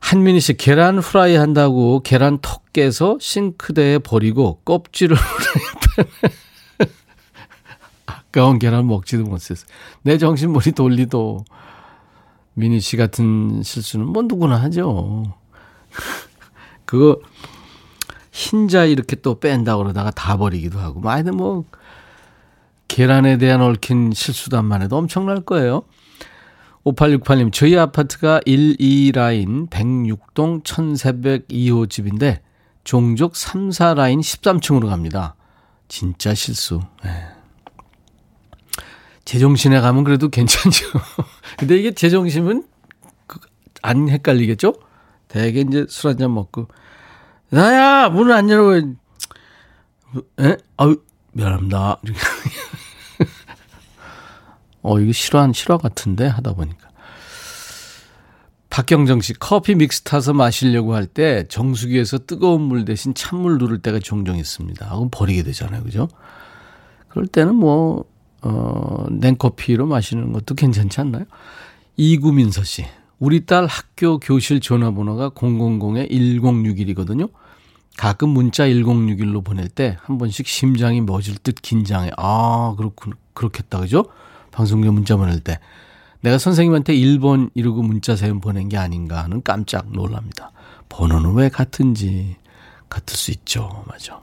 한민희 0.01 0.40
씨, 0.40 0.57
계란 0.57 0.98
후라이 0.98 1.36
한다고 1.36 2.01
계란 2.03 2.38
턱 2.40 2.72
깨서 2.72 3.18
싱크대에 3.20 3.98
버리고 3.98 4.61
껍질을 4.64 5.16
아까운 8.07 8.59
계란 8.59 8.86
먹지도 8.86 9.24
못했어. 9.24 9.66
내 10.03 10.18
정신머리 10.18 10.72
돌리도 10.72 11.44
민희 12.55 12.80
씨 12.80 12.96
같은 12.96 13.62
실수는 13.62 14.07
뭐 14.07 14.22
누구나 14.22 14.57
하죠. 14.62 15.24
그거 16.91 17.20
흰자 18.32 18.84
이렇게 18.84 19.14
또 19.14 19.38
뺀다 19.38 19.76
그러다가 19.76 20.11
다 20.11 20.36
버리기도 20.36 20.80
하고. 20.80 20.99
뭐 20.99 21.12
하여튼 21.12 21.36
뭐 21.36 21.64
계란에 22.88 23.38
대한 23.38 23.61
얽힌 23.61 24.11
실수단만 24.12 24.82
해도 24.82 24.97
엄청날 24.97 25.43
거예요. 25.43 25.84
5868님, 26.84 27.53
저희 27.53 27.78
아파트가 27.78 28.41
1, 28.45 28.78
2라인 28.78 29.70
106동 29.70 30.64
1402호 30.64 31.88
집인데 31.88 32.43
종족 32.82 33.36
3, 33.36 33.68
4라인 33.68 34.18
13층으로 34.18 34.88
갑니다. 34.88 35.36
진짜 35.86 36.34
실수. 36.34 36.80
네. 37.05 37.11
제정신에 39.24 39.80
가면 39.80 40.03
그래도 40.03 40.28
괜찮죠. 40.28 40.86
근데 41.57 41.76
이게 41.76 41.93
제정신은 41.93 42.64
그안 43.28 44.09
헷갈리겠죠? 44.09 44.89
대개 45.31 45.61
이제 45.61 45.87
술 45.89 46.11
한잔 46.11 46.35
먹고, 46.35 46.68
나야! 47.51 48.09
문을 48.11 48.33
안 48.33 48.51
열어! 48.51 48.76
에? 48.78 50.57
아유, 50.76 51.03
미안합니다. 51.33 52.01
어, 54.83 54.99
이거 54.99 55.12
실화한 55.12 55.53
실화 55.53 55.78
같은데 55.78 56.26
하다 56.26 56.55
보니까. 56.55 56.89
박경정 58.70 59.20
씨, 59.20 59.35
커피 59.35 59.74
믹스 59.74 60.03
타서 60.03 60.33
마시려고 60.33 60.95
할 60.95 61.07
때 61.07 61.45
정수기에서 61.49 62.18
뜨거운 62.26 62.62
물 62.62 62.85
대신 62.85 63.14
찬물 63.14 63.59
누를 63.59 63.83
때가 63.83 63.99
종종 63.99 64.37
있습니다. 64.37 64.89
그럼 64.89 65.09
버리게 65.11 65.43
되잖아요. 65.43 65.83
그죠? 65.83 66.09
그럴 67.09 67.26
때는 67.26 67.57
뭐, 67.57 68.05
어, 68.43 69.07
냉커피로 69.11 69.87
마시는 69.87 70.33
것도 70.33 70.55
괜찮지 70.55 71.01
않나요? 71.01 71.24
이구민서 71.97 72.62
씨, 72.64 72.85
우리 73.21 73.47
딸 73.47 73.66
학교 73.66 74.18
교실 74.18 74.61
전화번호가 74.61 75.31
000-1061이거든요. 75.31 77.31
가끔 77.97 78.31
문자 78.31 78.66
1061로 78.66 79.45
보낼 79.45 79.68
때 79.68 79.99
한 80.03 80.16
번씩 80.16 80.47
심장이 80.47 81.03
멎을 81.03 81.37
듯 81.43 81.57
긴장해. 81.61 82.12
아, 82.16 82.75
그렇군, 82.79 83.12
그렇겠다. 83.35 83.81
그죠? 83.81 84.07
방송국 84.51 84.93
문자 84.95 85.16
보낼 85.16 85.41
때 85.41 85.61
내가 86.23 86.39
선생님한테 86.39 86.95
1번 86.95 87.51
이러고 87.55 87.83
문자 87.83 88.16
사연 88.16 88.41
보낸 88.41 88.71
게 88.71 88.79
아닌가 88.79 89.23
하는 89.23 89.43
깜짝 89.43 89.93
놀랍니다. 89.93 90.53
번호는 90.89 91.35
왜 91.35 91.51
같은지 91.51 92.37
같을 92.89 93.16
수 93.16 93.31
있죠. 93.33 93.85
맞아. 93.87 94.23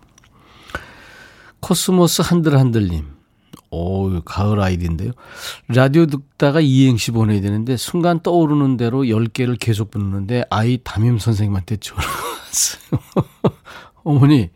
코스모스 1.59 2.23
한들한들님. 2.23 3.16
오, 3.69 4.21
가을 4.21 4.59
아이디인데요. 4.61 5.11
라디오 5.67 6.05
듣다가 6.05 6.59
이행시 6.61 7.11
보내야 7.11 7.41
되는데 7.41 7.75
순간 7.77 8.21
떠오르는 8.21 8.77
대로 8.77 9.03
10개를 9.03 9.57
계속 9.59 9.91
부르는데 9.91 10.45
아이 10.49 10.79
담임 10.83 11.17
선생님한테 11.19 11.77
전화 11.77 12.01
왔어요. 12.07 13.01
어머니, 14.03 14.49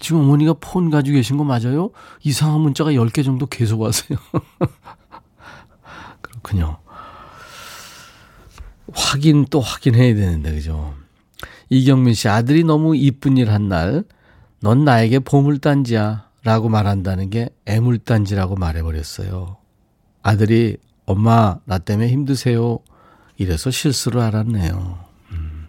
지금 0.00 0.20
어머니가 0.22 0.54
폰 0.60 0.90
가지고 0.90 1.16
계신 1.16 1.36
거 1.36 1.44
맞아요? 1.44 1.90
이상한 2.22 2.60
문자가 2.62 2.92
10개 2.92 3.22
정도 3.24 3.46
계속 3.46 3.80
왔어요. 3.82 4.18
그렇군요. 6.22 6.78
확인 8.94 9.44
또 9.50 9.60
확인해야 9.60 10.14
되는데, 10.14 10.52
그죠? 10.54 10.94
이경민 11.68 12.14
씨, 12.14 12.28
아들이 12.28 12.64
너무 12.64 12.96
이쁜 12.96 13.36
일 13.36 13.50
한 13.50 13.68
날, 13.68 14.04
넌 14.60 14.84
나에게 14.84 15.18
보물단지야. 15.18 16.25
라고 16.46 16.68
말한다는 16.68 17.28
게 17.28 17.50
애물단지라고 17.64 18.54
말해버렸어요. 18.54 19.56
아들이 20.22 20.76
엄마 21.04 21.58
나 21.64 21.78
때문에 21.78 22.08
힘드세요. 22.08 22.78
이래서 23.36 23.72
실수를 23.72 24.20
알았네요. 24.20 24.96
음. 25.32 25.66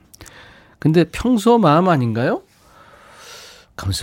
근데 0.78 1.03
평소 1.05 1.57
마음 1.57 1.89
아닌가요? 1.89 2.43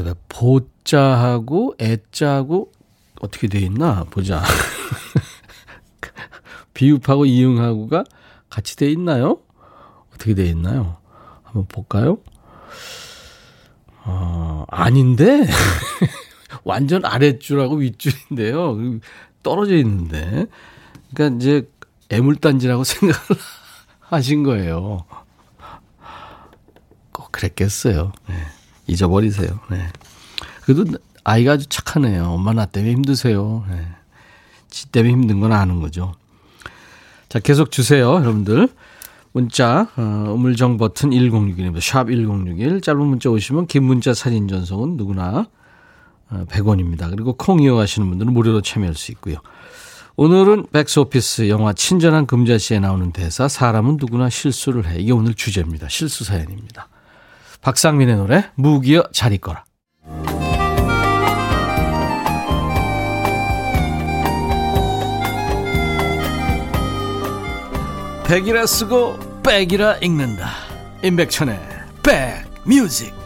왜 0.02 0.14
보자하고 0.28 1.76
애자하고 1.80 2.72
어떻게 3.20 3.46
돼 3.46 3.60
있나 3.60 4.02
보자. 4.10 4.42
비읍하고 6.74 7.26
이응하고가 7.26 8.02
같이 8.50 8.76
돼 8.76 8.90
있나요? 8.90 9.38
어떻게 10.12 10.34
돼 10.34 10.46
있나요? 10.46 10.96
한번 11.44 11.66
볼까요? 11.68 12.18
어, 14.06 14.64
아닌데? 14.68 15.46
완전 16.64 17.04
아랫줄하고 17.04 17.76
윗줄인데요. 17.76 18.78
떨어져 19.42 19.76
있는데. 19.76 20.46
그러니까 21.12 21.36
이제 21.36 21.68
애물단지라고 22.10 22.82
생각을 22.84 23.40
하신 24.00 24.42
거예요. 24.42 25.04
꼭 27.12 27.30
그랬겠어요. 27.30 28.12
네. 28.28 28.34
잊어버리세요. 28.86 29.60
네. 29.70 29.88
그래도 30.62 30.84
아이가 31.22 31.52
아주 31.52 31.66
착하네요. 31.66 32.24
엄마 32.24 32.52
나 32.52 32.66
때문에 32.66 32.92
힘드세요. 32.92 33.64
네. 33.70 33.86
지 34.68 34.90
때문에 34.90 35.12
힘든 35.12 35.40
건 35.40 35.52
아는 35.52 35.80
거죠. 35.80 36.14
자, 37.28 37.38
계속 37.38 37.70
주세요, 37.70 38.14
여러분들. 38.14 38.68
문자, 39.32 39.88
어, 39.96 40.32
우물정 40.34 40.76
버튼 40.76 41.10
1061입니다. 41.10 41.80
샵 41.80 42.08
1061. 42.08 42.80
짧은 42.80 43.00
문자 43.04 43.30
오시면 43.30 43.66
긴 43.66 43.84
문자 43.84 44.14
사진 44.14 44.46
전송은 44.46 44.96
누구나 44.96 45.46
100원입니다. 46.30 47.04
어, 47.04 47.10
그리고 47.10 47.34
콩 47.34 47.60
이용하시는 47.60 48.08
분들은 48.08 48.32
무료로 48.32 48.62
참여할 48.62 48.94
수 48.94 49.12
있고요. 49.12 49.36
오늘은 50.16 50.66
백스오피스 50.72 51.48
영화 51.48 51.72
친절한 51.72 52.26
금자씨에 52.26 52.78
나오는 52.78 53.10
대사 53.12 53.48
사람은 53.48 53.96
누구나 53.98 54.30
실수를 54.30 54.86
해. 54.88 55.00
이게 55.00 55.12
오늘 55.12 55.34
주제입니다. 55.34 55.88
실수 55.88 56.24
사연입니다. 56.24 56.88
박상민의 57.62 58.16
노래 58.16 58.50
무기여 58.54 59.02
잘 59.12 59.32
있거라. 59.34 59.64
백이라 68.26 68.66
쓰고 68.66 69.42
백이라 69.42 69.98
읽는다. 69.98 70.48
임백천의 71.02 71.58
백뮤직. 72.02 73.23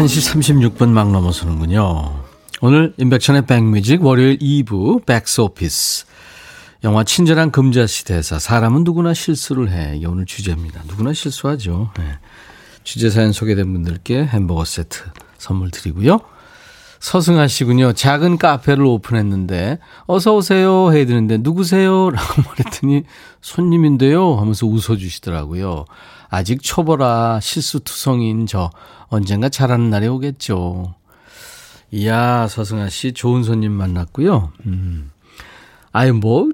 1시 0.00 0.76
36분 0.76 0.88
막 0.88 1.10
넘어서는군요. 1.10 2.24
오늘 2.62 2.94
인백천의 2.96 3.44
백뮤직 3.44 4.02
월요일 4.02 4.38
2부 4.38 5.04
백스오피스 5.04 6.06
영화 6.84 7.04
친절한 7.04 7.50
금자씨 7.50 8.06
대사 8.06 8.38
사람은 8.38 8.84
누구나 8.84 9.12
실수를 9.12 9.70
해 9.70 9.96
이게 9.96 10.06
오늘 10.06 10.24
주제입니다. 10.24 10.82
누구나 10.86 11.12
실수하죠. 11.12 11.90
네. 11.98 12.18
주제 12.82 13.10
사연 13.10 13.32
소개된 13.32 13.70
분들께 13.70 14.24
햄버거 14.24 14.64
세트 14.64 15.00
선물 15.36 15.70
드리고요. 15.70 16.20
서승아 17.00 17.46
씨군요. 17.48 17.92
작은 17.92 18.38
카페를 18.38 18.82
오픈했는데 18.84 19.80
어서 20.06 20.34
오세요 20.34 20.92
해야 20.92 21.04
되는데 21.04 21.36
누구세요? 21.36 22.08
라고 22.08 22.42
말했더니 22.42 23.04
손님인데요 23.42 24.36
하면서 24.36 24.66
웃어주시더라고요. 24.66 25.84
아직 26.30 26.62
초보라 26.62 27.40
실수투성인 27.40 28.46
저 28.46 28.70
언젠가 29.08 29.48
잘하는 29.48 29.90
날이 29.90 30.06
오겠죠. 30.06 30.94
이야, 31.90 32.46
서승아 32.46 32.88
씨 32.88 33.12
좋은 33.12 33.42
손님 33.42 33.72
만났고요. 33.72 34.52
음. 34.66 35.10
아유, 35.90 36.14
뭐, 36.14 36.48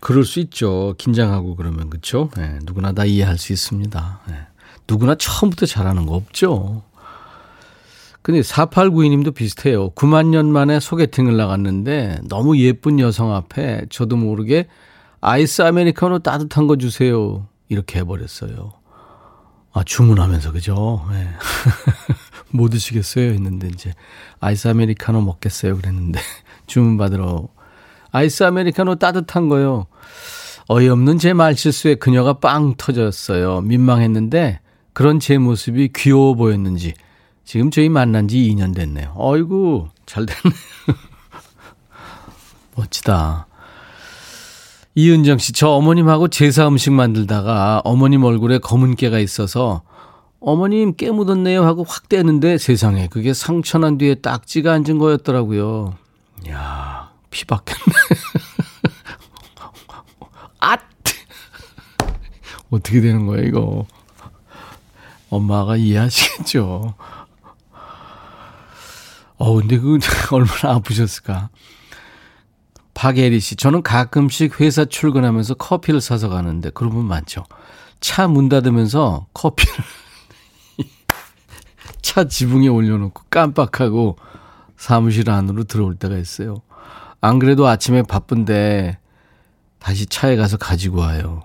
그럴 0.00 0.24
수 0.24 0.38
있죠. 0.38 0.94
긴장하고 0.98 1.56
그러면, 1.56 1.90
그쵸? 1.90 2.30
네, 2.36 2.60
누구나 2.62 2.92
다 2.92 3.04
이해할 3.04 3.38
수 3.38 3.52
있습니다. 3.52 4.20
네. 4.28 4.34
누구나 4.86 5.16
처음부터 5.16 5.66
잘하는 5.66 6.06
거 6.06 6.14
없죠. 6.14 6.84
근데 8.22 8.40
4892님도 8.40 9.34
비슷해요. 9.34 9.90
9만 9.90 10.26
년 10.26 10.52
만에 10.52 10.80
소개팅을 10.80 11.36
나갔는데 11.36 12.20
너무 12.28 12.58
예쁜 12.58 13.00
여성 13.00 13.34
앞에 13.34 13.86
저도 13.90 14.16
모르게 14.16 14.66
아이스 15.20 15.62
아메리카노 15.62 16.20
따뜻한 16.20 16.66
거 16.66 16.76
주세요. 16.76 17.46
이렇게 17.68 18.00
해버렸어요. 18.00 18.72
아, 19.78 19.84
주문하면서, 19.84 20.52
그죠? 20.52 21.06
네. 21.10 21.28
뭐 22.50 22.68
드시겠어요? 22.68 23.30
했는데, 23.30 23.68
이제, 23.68 23.94
아이스 24.40 24.66
아메리카노 24.66 25.20
먹겠어요? 25.20 25.76
그랬는데, 25.76 26.18
주문받으러, 26.66 27.48
아이스 28.10 28.42
아메리카노 28.42 28.96
따뜻한 28.96 29.48
거요. 29.48 29.86
어이없는 30.68 31.18
제 31.18 31.32
말실수에 31.32 31.94
그녀가 31.94 32.34
빵 32.34 32.74
터졌어요. 32.76 33.60
민망했는데, 33.60 34.60
그런 34.92 35.20
제 35.20 35.38
모습이 35.38 35.90
귀여워 35.94 36.34
보였는지, 36.34 36.94
지금 37.44 37.70
저희 37.70 37.88
만난 37.88 38.26
지 38.26 38.36
2년 38.38 38.74
됐네요. 38.74 39.12
어이구, 39.14 39.88
잘 40.06 40.26
됐네. 40.26 40.54
멋지다. 42.74 43.47
이은정 45.00 45.38
씨, 45.38 45.52
저 45.52 45.68
어머님하고 45.68 46.26
제사 46.26 46.66
음식 46.66 46.92
만들다가 46.92 47.80
어머님 47.84 48.24
얼굴에 48.24 48.58
검은 48.58 48.96
깨가 48.96 49.20
있어서 49.20 49.82
어머님 50.40 50.96
깨 50.96 51.12
묻었네요 51.12 51.64
하고 51.64 51.84
확 51.84 52.08
떼는데 52.08 52.58
세상에 52.58 53.06
그게 53.06 53.32
상처 53.32 53.78
난 53.78 53.96
뒤에 53.96 54.16
딱지가 54.16 54.72
앉은 54.72 54.98
거였더라고요. 54.98 55.94
야, 56.48 57.12
피 57.30 57.44
박혔네. 57.44 57.94
앗! 60.58 60.80
어떻게 62.68 63.00
되는 63.00 63.24
거야, 63.26 63.42
이거. 63.42 63.86
엄마가 65.30 65.76
이해하시겠죠. 65.76 66.94
어, 69.36 69.54
근데 69.54 69.78
그 69.78 70.00
얼마나 70.34 70.74
아프셨을까. 70.74 71.50
박예리 72.98 73.38
씨, 73.38 73.54
저는 73.54 73.82
가끔씩 73.84 74.60
회사 74.60 74.84
출근하면서 74.84 75.54
커피를 75.54 76.00
사서 76.00 76.28
가는데 76.28 76.70
그런 76.70 76.92
분 76.92 77.04
많죠. 77.06 77.44
차 78.00 78.26
문 78.26 78.48
닫으면서 78.48 79.28
커피를 79.34 79.72
차 82.02 82.24
지붕에 82.24 82.66
올려놓고 82.66 83.22
깜빡하고 83.30 84.16
사무실 84.76 85.30
안으로 85.30 85.62
들어올 85.62 85.94
때가 85.94 86.16
있어요. 86.16 86.56
안 87.20 87.38
그래도 87.38 87.68
아침에 87.68 88.02
바쁜데 88.02 88.98
다시 89.78 90.06
차에 90.06 90.34
가서 90.34 90.56
가지고 90.56 90.98
와요. 90.98 91.44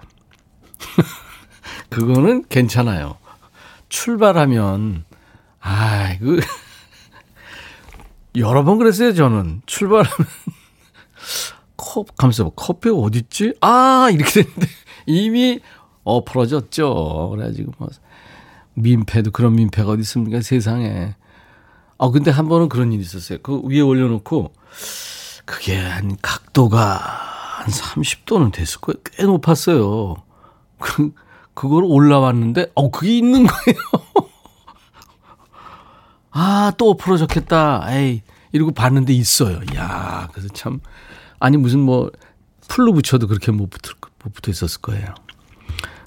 그거는 1.90 2.46
괜찮아요. 2.50 3.18
출발하면, 3.90 5.06
아, 5.62 6.18
그, 6.18 6.40
여러 8.38 8.64
번 8.64 8.80
그랬어요, 8.80 9.14
저는. 9.14 9.62
출발하면. 9.68 10.28
컵, 11.76 12.16
가면서 12.16 12.50
커피가 12.50 12.96
어딨지? 12.96 13.54
아! 13.62 14.10
이렇게 14.12 14.44
됐는데 14.44 14.68
이미 15.06 15.60
엎어졌죠. 16.04 17.30
그래가지고 17.32 17.72
뭐, 17.78 17.90
민폐도 18.76 19.32
그런 19.32 19.56
민폐가 19.56 19.92
어디 19.92 20.02
있습니까? 20.02 20.42
세상에. 20.42 21.16
아, 21.98 22.10
근데 22.10 22.32
한 22.32 22.48
번은 22.48 22.70
그런 22.70 22.92
일이 22.92 23.02
있었어요. 23.02 23.40
그 23.42 23.62
위에 23.66 23.82
올려놓고, 23.82 24.52
그게 25.46 25.78
한 25.78 26.18
각도가 26.22 26.80
한 26.84 27.68
30도는 27.68 28.52
됐을 28.52 28.82
거예요. 28.82 28.98
꽤 29.04 29.24
높았어요. 29.24 30.16
그, 30.80 31.14
그걸 31.54 31.84
올라왔는데, 31.86 32.72
어, 32.76 32.92
그게 32.92 33.18
있는 33.18 33.46
거예요. 33.46 33.80
아, 36.32 36.74
또 36.78 36.90
엎어졌겠다. 36.90 37.86
에이. 37.90 38.24
이러고 38.54 38.72
봤는데 38.72 39.12
있어요. 39.14 39.60
야 39.76 40.30
그래서 40.32 40.48
참, 40.54 40.80
아니 41.40 41.58
무슨 41.58 41.82
뭐 41.82 42.10
풀로 42.68 42.94
붙여도 42.94 43.28
그렇게 43.28 43.52
못, 43.52 43.70
붙을, 43.70 43.96
못 44.24 44.34
붙어 44.34 44.50
있었을 44.50 44.80
거예요. 44.82 45.14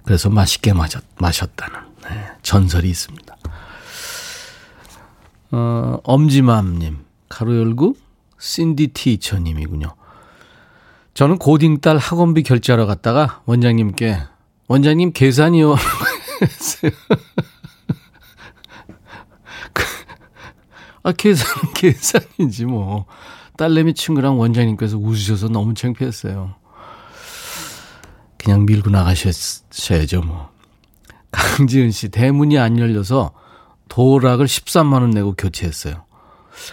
그래서 0.04 0.30
맛있게 0.30 0.72
마셨, 0.72 1.04
마셨다는 1.18 1.80
네, 2.08 2.28
전설이 2.42 2.88
있습니다. 2.88 3.36
어, 5.52 5.98
엄지맘님, 6.04 6.98
가로 7.28 7.56
열고, 7.56 7.96
신디 8.38 8.88
티처님이군요. 8.88 9.94
저는 11.14 11.38
고딩 11.38 11.80
딸 11.80 11.96
학원비 11.98 12.42
결제하러 12.44 12.86
갔다가 12.86 13.42
원장님께, 13.46 14.18
원장님 14.68 15.12
계산이요. 15.12 15.76
아, 21.06 21.12
계산은 21.12 21.72
계산이지 21.74 22.64
뭐. 22.64 23.06
딸내미 23.56 23.94
친구랑 23.94 24.40
원장님께서 24.40 24.98
웃으셔서 24.98 25.48
너무 25.48 25.72
창피했어요. 25.72 26.56
그냥 28.36 28.66
밀고 28.66 28.90
나가셔야죠, 28.90 30.22
뭐. 30.22 30.50
강지은 31.30 31.92
씨, 31.92 32.08
대문이 32.08 32.58
안 32.58 32.78
열려서 32.78 33.32
도락을 33.88 34.46
13만원 34.46 35.14
내고 35.14 35.34
교체했어요. 35.34 36.04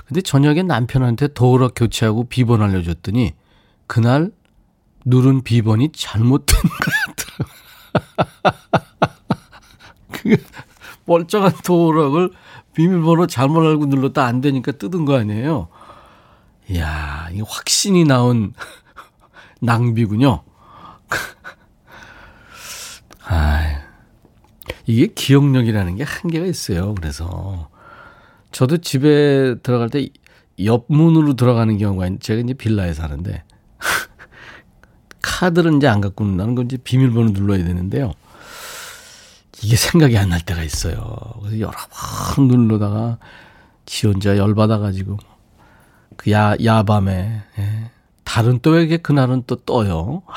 근데 0.07 0.21
저녁에 0.21 0.63
남편한테 0.63 1.27
도락 1.27 1.73
교체하고 1.75 2.23
비번 2.23 2.63
알려줬더니 2.63 3.33
그날 3.85 4.31
누른 5.05 5.43
비번이 5.43 5.91
잘못된 5.93 6.59
것 6.59 6.69
같더라고요. 7.15 7.63
그게 10.11 10.37
멀쩡한 11.05 11.53
도락을 11.63 12.31
비밀번호 12.73 13.27
잘못 13.27 13.65
알고 13.65 13.85
눌렀다 13.85 14.25
안 14.25 14.41
되니까 14.41 14.71
뜯은 14.71 15.05
거 15.05 15.17
아니에요? 15.17 15.67
이야, 16.69 17.29
이게 17.31 17.43
확신이 17.47 18.03
나온 18.03 18.53
낭비군요. 19.61 20.43
아, 23.25 23.83
이게 24.85 25.07
기억력이라는 25.07 25.95
게 25.95 26.03
한계가 26.03 26.45
있어요. 26.45 26.93
그래서 26.95 27.69
저도 28.51 28.77
집에 28.77 29.55
들어갈 29.61 29.89
때 29.89 30.09
옆문으로 30.63 31.35
들어가는 31.35 31.77
경우가 31.77 32.05
있는데 32.05 32.23
제가 32.23 32.41
이제 32.41 32.53
빌라에 32.53 32.93
사는데 32.93 33.43
카드를 35.21 35.75
이제 35.75 35.87
안 35.87 36.01
갖고 36.01 36.25
나는 36.25 36.55
건 36.55 36.65
이제 36.65 36.77
비밀번호 36.77 37.31
눌러야 37.31 37.63
되는데요. 37.63 38.13
이게 39.63 39.75
생각이 39.75 40.17
안 40.17 40.29
날 40.29 40.41
때가 40.41 40.63
있어요. 40.63 41.17
그래서 41.41 41.59
여러 41.59 41.73
번 42.35 42.47
누르다가 42.47 43.17
지 43.85 44.07
혼자 44.07 44.37
열받아가지고 44.37 45.17
그 46.17 46.31
야, 46.31 46.55
야밤에, 46.63 47.41
예. 47.59 47.91
다른 48.23 48.59
또 48.61 48.77
에게 48.77 48.97
그날은 48.97 49.43
또 49.47 49.55
떠요. 49.57 50.23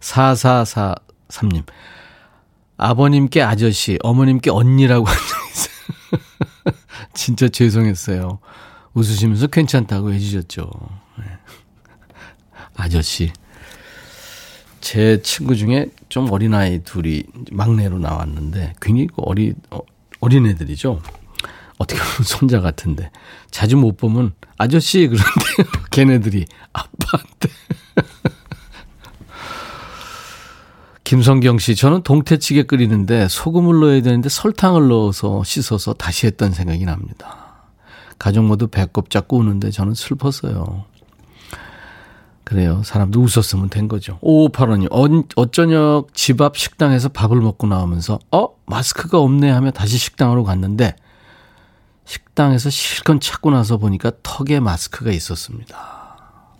4443님. 0.00 1.64
아버님께 2.76 3.42
아저씨, 3.42 3.98
어머님께 4.02 4.50
언니라고 4.50 5.06
한 5.06 5.14
적 5.16 5.50
있어요. 5.50 6.72
진짜 7.14 7.48
죄송했어요. 7.48 8.38
웃으시면서 8.94 9.46
괜찮다고 9.48 10.12
해주셨죠. 10.12 10.70
네. 11.18 11.24
아저씨. 12.76 13.32
제 14.80 15.20
친구 15.22 15.56
중에 15.56 15.86
좀 16.08 16.30
어린아이 16.30 16.82
둘이 16.82 17.24
막내로 17.52 17.98
나왔는데 17.98 18.74
굉장히 18.80 19.06
그 19.08 19.14
어리, 19.18 19.54
어, 19.70 19.80
어린애들이죠. 20.20 21.00
어떻게 21.78 22.00
보면 22.00 22.22
손자 22.24 22.60
같은데. 22.60 23.10
자주 23.50 23.76
못 23.76 23.96
보면 23.96 24.32
아저씨 24.58 25.08
그런데 25.08 25.70
걔네들이 25.90 26.44
아빠한테. 26.72 27.48
김성경 31.04 31.58
씨, 31.58 31.74
저는 31.74 32.02
동태찌개 32.02 32.62
끓이는데 32.64 33.26
소금을 33.28 33.80
넣어야 33.80 34.00
되는데 34.00 34.28
설탕을 34.28 34.88
넣어서 34.88 35.42
씻어서 35.42 35.92
다시 35.94 36.26
했던 36.26 36.52
생각이 36.52 36.84
납니다. 36.84 37.64
가족 38.18 38.44
모두 38.44 38.68
배꼽 38.68 39.10
잡고 39.10 39.38
우는데 39.38 39.70
저는 39.70 39.94
슬펐어요. 39.94 40.84
그래요. 42.50 42.82
사람도 42.84 43.20
웃었으면 43.20 43.68
된 43.68 43.86
거죠. 43.86 44.18
5585님, 44.24 44.88
어, 44.90 45.24
어쩌녁 45.36 46.06
집 46.14 46.40
앞 46.40 46.56
식당에서 46.56 47.08
밥을 47.08 47.40
먹고 47.40 47.68
나오면서, 47.68 48.18
어? 48.32 48.48
마스크가 48.66 49.20
없네 49.20 49.48
하며 49.48 49.70
다시 49.70 49.98
식당으로 49.98 50.42
갔는데, 50.42 50.96
식당에서 52.04 52.68
실컷 52.68 53.20
찾고 53.20 53.52
나서 53.52 53.76
보니까 53.76 54.10
턱에 54.24 54.58
마스크가 54.58 55.12
있었습니다. 55.12 55.76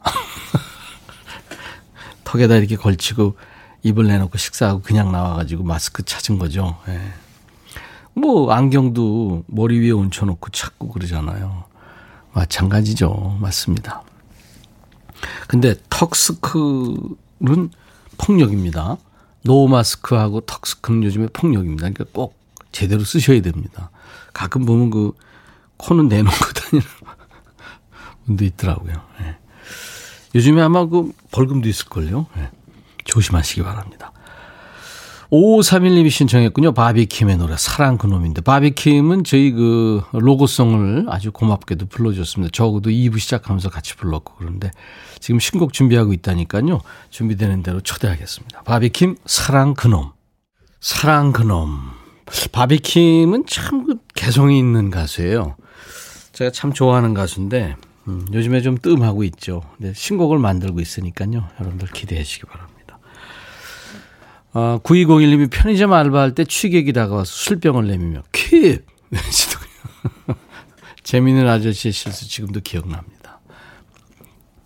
턱에다 2.23 2.55
이렇게 2.55 2.77
걸치고 2.77 3.35
입을 3.83 4.07
내놓고 4.07 4.39
식사하고 4.39 4.83
그냥 4.83 5.11
나와가지고 5.11 5.65
마스크 5.65 6.05
찾은 6.05 6.39
거죠. 6.39 6.77
예. 6.87 7.01
뭐 8.15 8.53
안경도 8.53 9.43
머리 9.49 9.81
위에 9.81 9.91
얹혀놓고 9.91 10.51
찾고 10.51 10.91
그러잖아요. 10.91 11.65
마찬가지죠. 12.33 13.39
맞습니다. 13.41 14.05
근데 15.49 15.75
턱스크는 15.91 17.71
폭력입니다. 18.19 18.99
노마스크하고 19.43 20.41
턱스크는 20.43 21.05
요즘에 21.05 21.29
폭력입니다. 21.33 21.89
그러니까 21.91 22.05
꼭 22.13 22.39
제대로 22.73 23.05
쓰셔야 23.05 23.41
됩니다. 23.41 23.91
가끔 24.33 24.65
보면 24.65 24.91
그 24.91 25.13
코는 25.77 26.09
내놓고 26.09 26.35
다니는 26.35 26.87
분도 28.27 28.45
있더라고요. 28.45 28.93
예. 29.23 29.37
요즘에 30.35 30.63
아마 30.63 30.87
그 30.87 31.13
벌금도 31.31 31.69
있을걸요. 31.69 32.27
예. 32.37 32.51
조심하시기 33.05 33.63
바랍니다. 33.63 34.13
5531님이 35.31 36.11
신청했군요. 36.11 36.73
바비킴의 36.73 37.37
노래 37.37 37.57
사랑 37.57 37.99
그놈인데 37.99 38.41
바비킴은 38.41 39.25
저희 39.25 39.53
그 39.53 40.03
로고송을 40.13 41.07
아주 41.09 41.31
고맙게도 41.31 41.87
불러줬습니다. 41.87 42.51
적어도 42.53 42.91
2부 42.91 43.21
시작하면서 43.21 43.71
같이 43.71 43.97
불렀고 43.97 44.35
그런데 44.39 44.71
지금 45.21 45.39
신곡 45.39 45.73
준비하고 45.73 46.13
있다니까요. 46.13 46.81
준비되는 47.11 47.63
대로 47.63 47.81
초대하겠습니다. 47.81 48.63
바비킴 48.63 49.17
사랑 49.25 49.75
그놈 49.75 50.11
사랑 50.81 51.33
그놈 51.33 51.79
바비킴은 52.51 53.47
참그 53.47 53.99
개성이 54.15 54.59
있는 54.59 54.91
가수예요. 54.91 55.57
제가 56.33 56.51
참 56.51 56.73
좋아하는 56.73 57.15
가수인데 57.15 57.77
음, 58.09 58.27
요즘에 58.33 58.63
좀 58.63 58.79
뜸하고 58.79 59.23
있죠. 59.25 59.63
신곡을 59.95 60.39
만들고 60.39 60.81
있으니까요. 60.81 61.45
여러분들 61.61 61.89
기대해 61.89 62.25
주시기 62.25 62.47
바랍니다. 62.47 62.80
아, 64.53 64.81
9201님이 64.83 65.51
편의점 65.51 65.93
알바할 65.93 66.35
때 66.35 66.45
취객이 66.45 66.93
다가와서 66.93 67.31
술병을 67.33 67.87
내밀며 67.87 68.23
퀴! 68.33 68.79
재미있는 71.03 71.49
아저씨의 71.49 71.93
실수 71.93 72.29
지금도 72.29 72.61
기억납니다. 72.61 73.41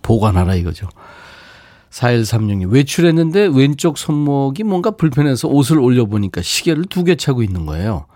보관하라 0.03 0.55
이거죠. 0.57 0.89
4136님 1.91 2.71
외출했는데 2.71 3.51
왼쪽 3.55 3.99
손목이 3.99 4.65
뭔가 4.65 4.91
불편해서 4.91 5.49
옷을 5.49 5.79
올려보니까 5.79 6.43
시계를 6.43 6.87
두 6.87 7.05
개 7.05 7.15
차고 7.15 7.43
있는 7.43 7.67
거예요. 7.67 8.07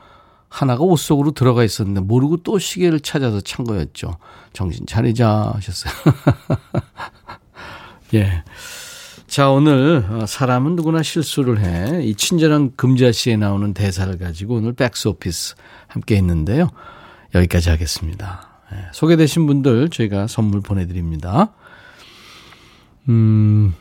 하나가 0.48 0.82
옷 0.82 0.96
속으로 0.96 1.30
들어가 1.32 1.62
있었는데 1.62 2.00
모르고 2.00 2.38
또 2.38 2.58
시계를 2.58 3.00
찾아서 3.00 3.40
찬 3.40 3.64
거였죠. 3.64 4.16
정신 4.52 4.84
차리자 4.86 5.52
하셨어요. 5.54 5.92
예. 8.14 8.42
자, 9.28 9.50
오늘 9.50 10.06
어, 10.08 10.24
사람은 10.24 10.74
누구나 10.74 11.02
실수를 11.02 11.60
해. 11.60 12.02
이 12.02 12.14
친절한 12.14 12.72
금자씨에 12.76 13.36
나오는 13.36 13.74
대사를 13.74 14.16
가지고 14.18 14.54
오늘 14.56 14.72
백스 14.72 15.08
오피스 15.08 15.54
함께 15.86 16.16
했는데요. 16.16 16.70
여기까지 17.34 17.68
하겠습니다. 17.68 18.48
예. 18.72 18.76
소개되신 18.92 19.46
분들 19.46 19.90
저희가 19.90 20.28
선물 20.28 20.62
보내드립니다. 20.62 21.52
음, 23.10 23.74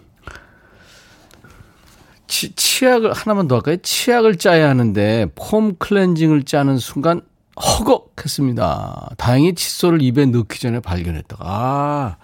치, 2.28 2.54
치약을 2.54 3.14
하나만 3.14 3.48
더 3.48 3.56
할까요? 3.56 3.78
치약을 3.82 4.36
짜야 4.36 4.70
하는데 4.70 5.28
폼 5.36 5.78
클렌징을 5.78 6.44
짜는 6.44 6.78
순간 6.78 7.22
허걱 7.56 8.16
했습니다. 8.20 9.12
다행히 9.18 9.56
칫솔을 9.56 10.02
입에 10.02 10.26
넣기 10.26 10.60
전에 10.60 10.82
발견했다가 10.82 11.46
아, 11.46 12.18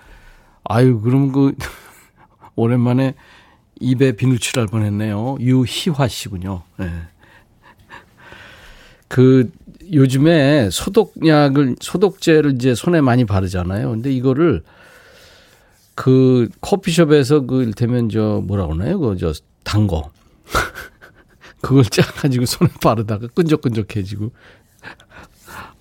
아유 0.65 0.99
그럼 0.99 1.31
그 1.31 1.55
오랜만에 2.55 3.15
입에 3.79 4.13
비누칠 4.13 4.59
할 4.59 4.67
뻔했네요. 4.67 5.37
유희화 5.39 6.07
씨군요. 6.07 6.63
네. 6.77 6.91
그 9.07 9.51
요즘에 9.91 10.69
소독약을 10.71 11.75
소독제를 11.79 12.55
이제 12.55 12.73
손에 12.73 13.01
많이 13.01 13.25
바르잖아요. 13.25 13.89
근데 13.91 14.11
이거를 14.11 14.63
그 15.95 16.49
커피숍에서 16.61 17.41
그 17.41 17.63
일테면 17.63 18.09
저 18.09 18.41
뭐라 18.45 18.65
그러나요? 18.65 18.99
그저 18.99 19.33
단 19.63 19.87
거. 19.87 20.11
그걸 21.61 21.85
짜 21.85 22.01
가지고 22.01 22.45
손에 22.45 22.71
바르다가 22.81 23.27
끈적끈적해지고. 23.27 24.31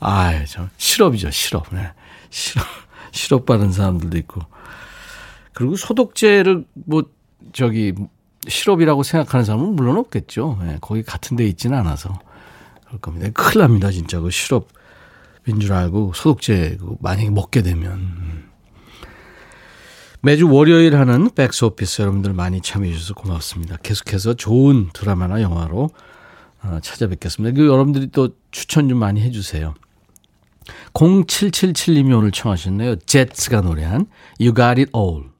아유, 0.00 0.44
참. 0.46 0.68
시럽이죠, 0.76 1.30
시럽. 1.30 1.66
네. 1.72 1.92
시럽, 2.30 2.66
시럽 3.12 3.46
바른 3.46 3.72
사람들도 3.72 4.16
있고. 4.18 4.42
그리고 5.52 5.76
소독제를 5.76 6.64
뭐 6.74 7.04
저기 7.52 7.92
시럽이라고 8.48 9.02
생각하는 9.02 9.44
사람은 9.44 9.76
물론 9.76 9.96
없겠죠. 9.98 10.58
예, 10.64 10.78
거기 10.80 11.02
같은 11.02 11.36
데 11.36 11.46
있지는 11.46 11.78
않아서 11.78 12.18
그럴 12.86 13.00
겁니다. 13.00 13.28
큰일 13.34 13.60
납니다, 13.60 13.90
진짜. 13.90 14.20
그 14.20 14.30
시럽인 14.30 15.60
줄 15.60 15.72
알고 15.72 16.12
소독제 16.14 16.78
만약에 17.00 17.30
먹게 17.30 17.62
되면. 17.62 18.50
매주 20.24 20.48
월요일 20.48 20.96
하는 20.96 21.30
백스 21.30 21.64
오피스 21.64 22.02
여러분들 22.02 22.32
많이 22.32 22.60
참여해 22.60 22.92
주셔서 22.92 23.14
고맙습니다. 23.14 23.76
계속해서 23.82 24.34
좋은 24.34 24.90
드라마나 24.92 25.42
영화로 25.42 25.90
어, 26.62 26.78
찾아뵙겠습니다. 26.80 27.56
그 27.56 27.66
여러분들이 27.66 28.06
또 28.12 28.28
추천 28.52 28.88
좀 28.88 28.98
많이 28.98 29.20
해주세요. 29.20 29.74
0777님이 30.94 32.16
오늘 32.16 32.30
청하셨네요. 32.30 32.96
제츠가 32.96 33.62
노래한 33.62 34.06
You 34.38 34.54
Got 34.54 34.80
It 34.80 34.90
All. 34.94 35.31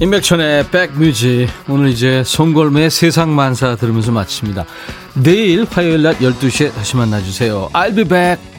임백천의 0.00 0.70
백뮤직 0.70 1.48
오늘 1.68 1.90
이제 1.90 2.24
송골매의 2.24 2.90
세상만사 2.90 3.76
들으면서 3.76 4.10
마칩니다. 4.10 4.64
내일 5.14 5.64
화요일 5.64 6.02
낮 6.02 6.18
12시에 6.18 6.74
다시 6.74 6.96
만나주세요. 6.96 7.70
I'll 7.72 7.94
be 7.94 8.04
back. 8.04 8.51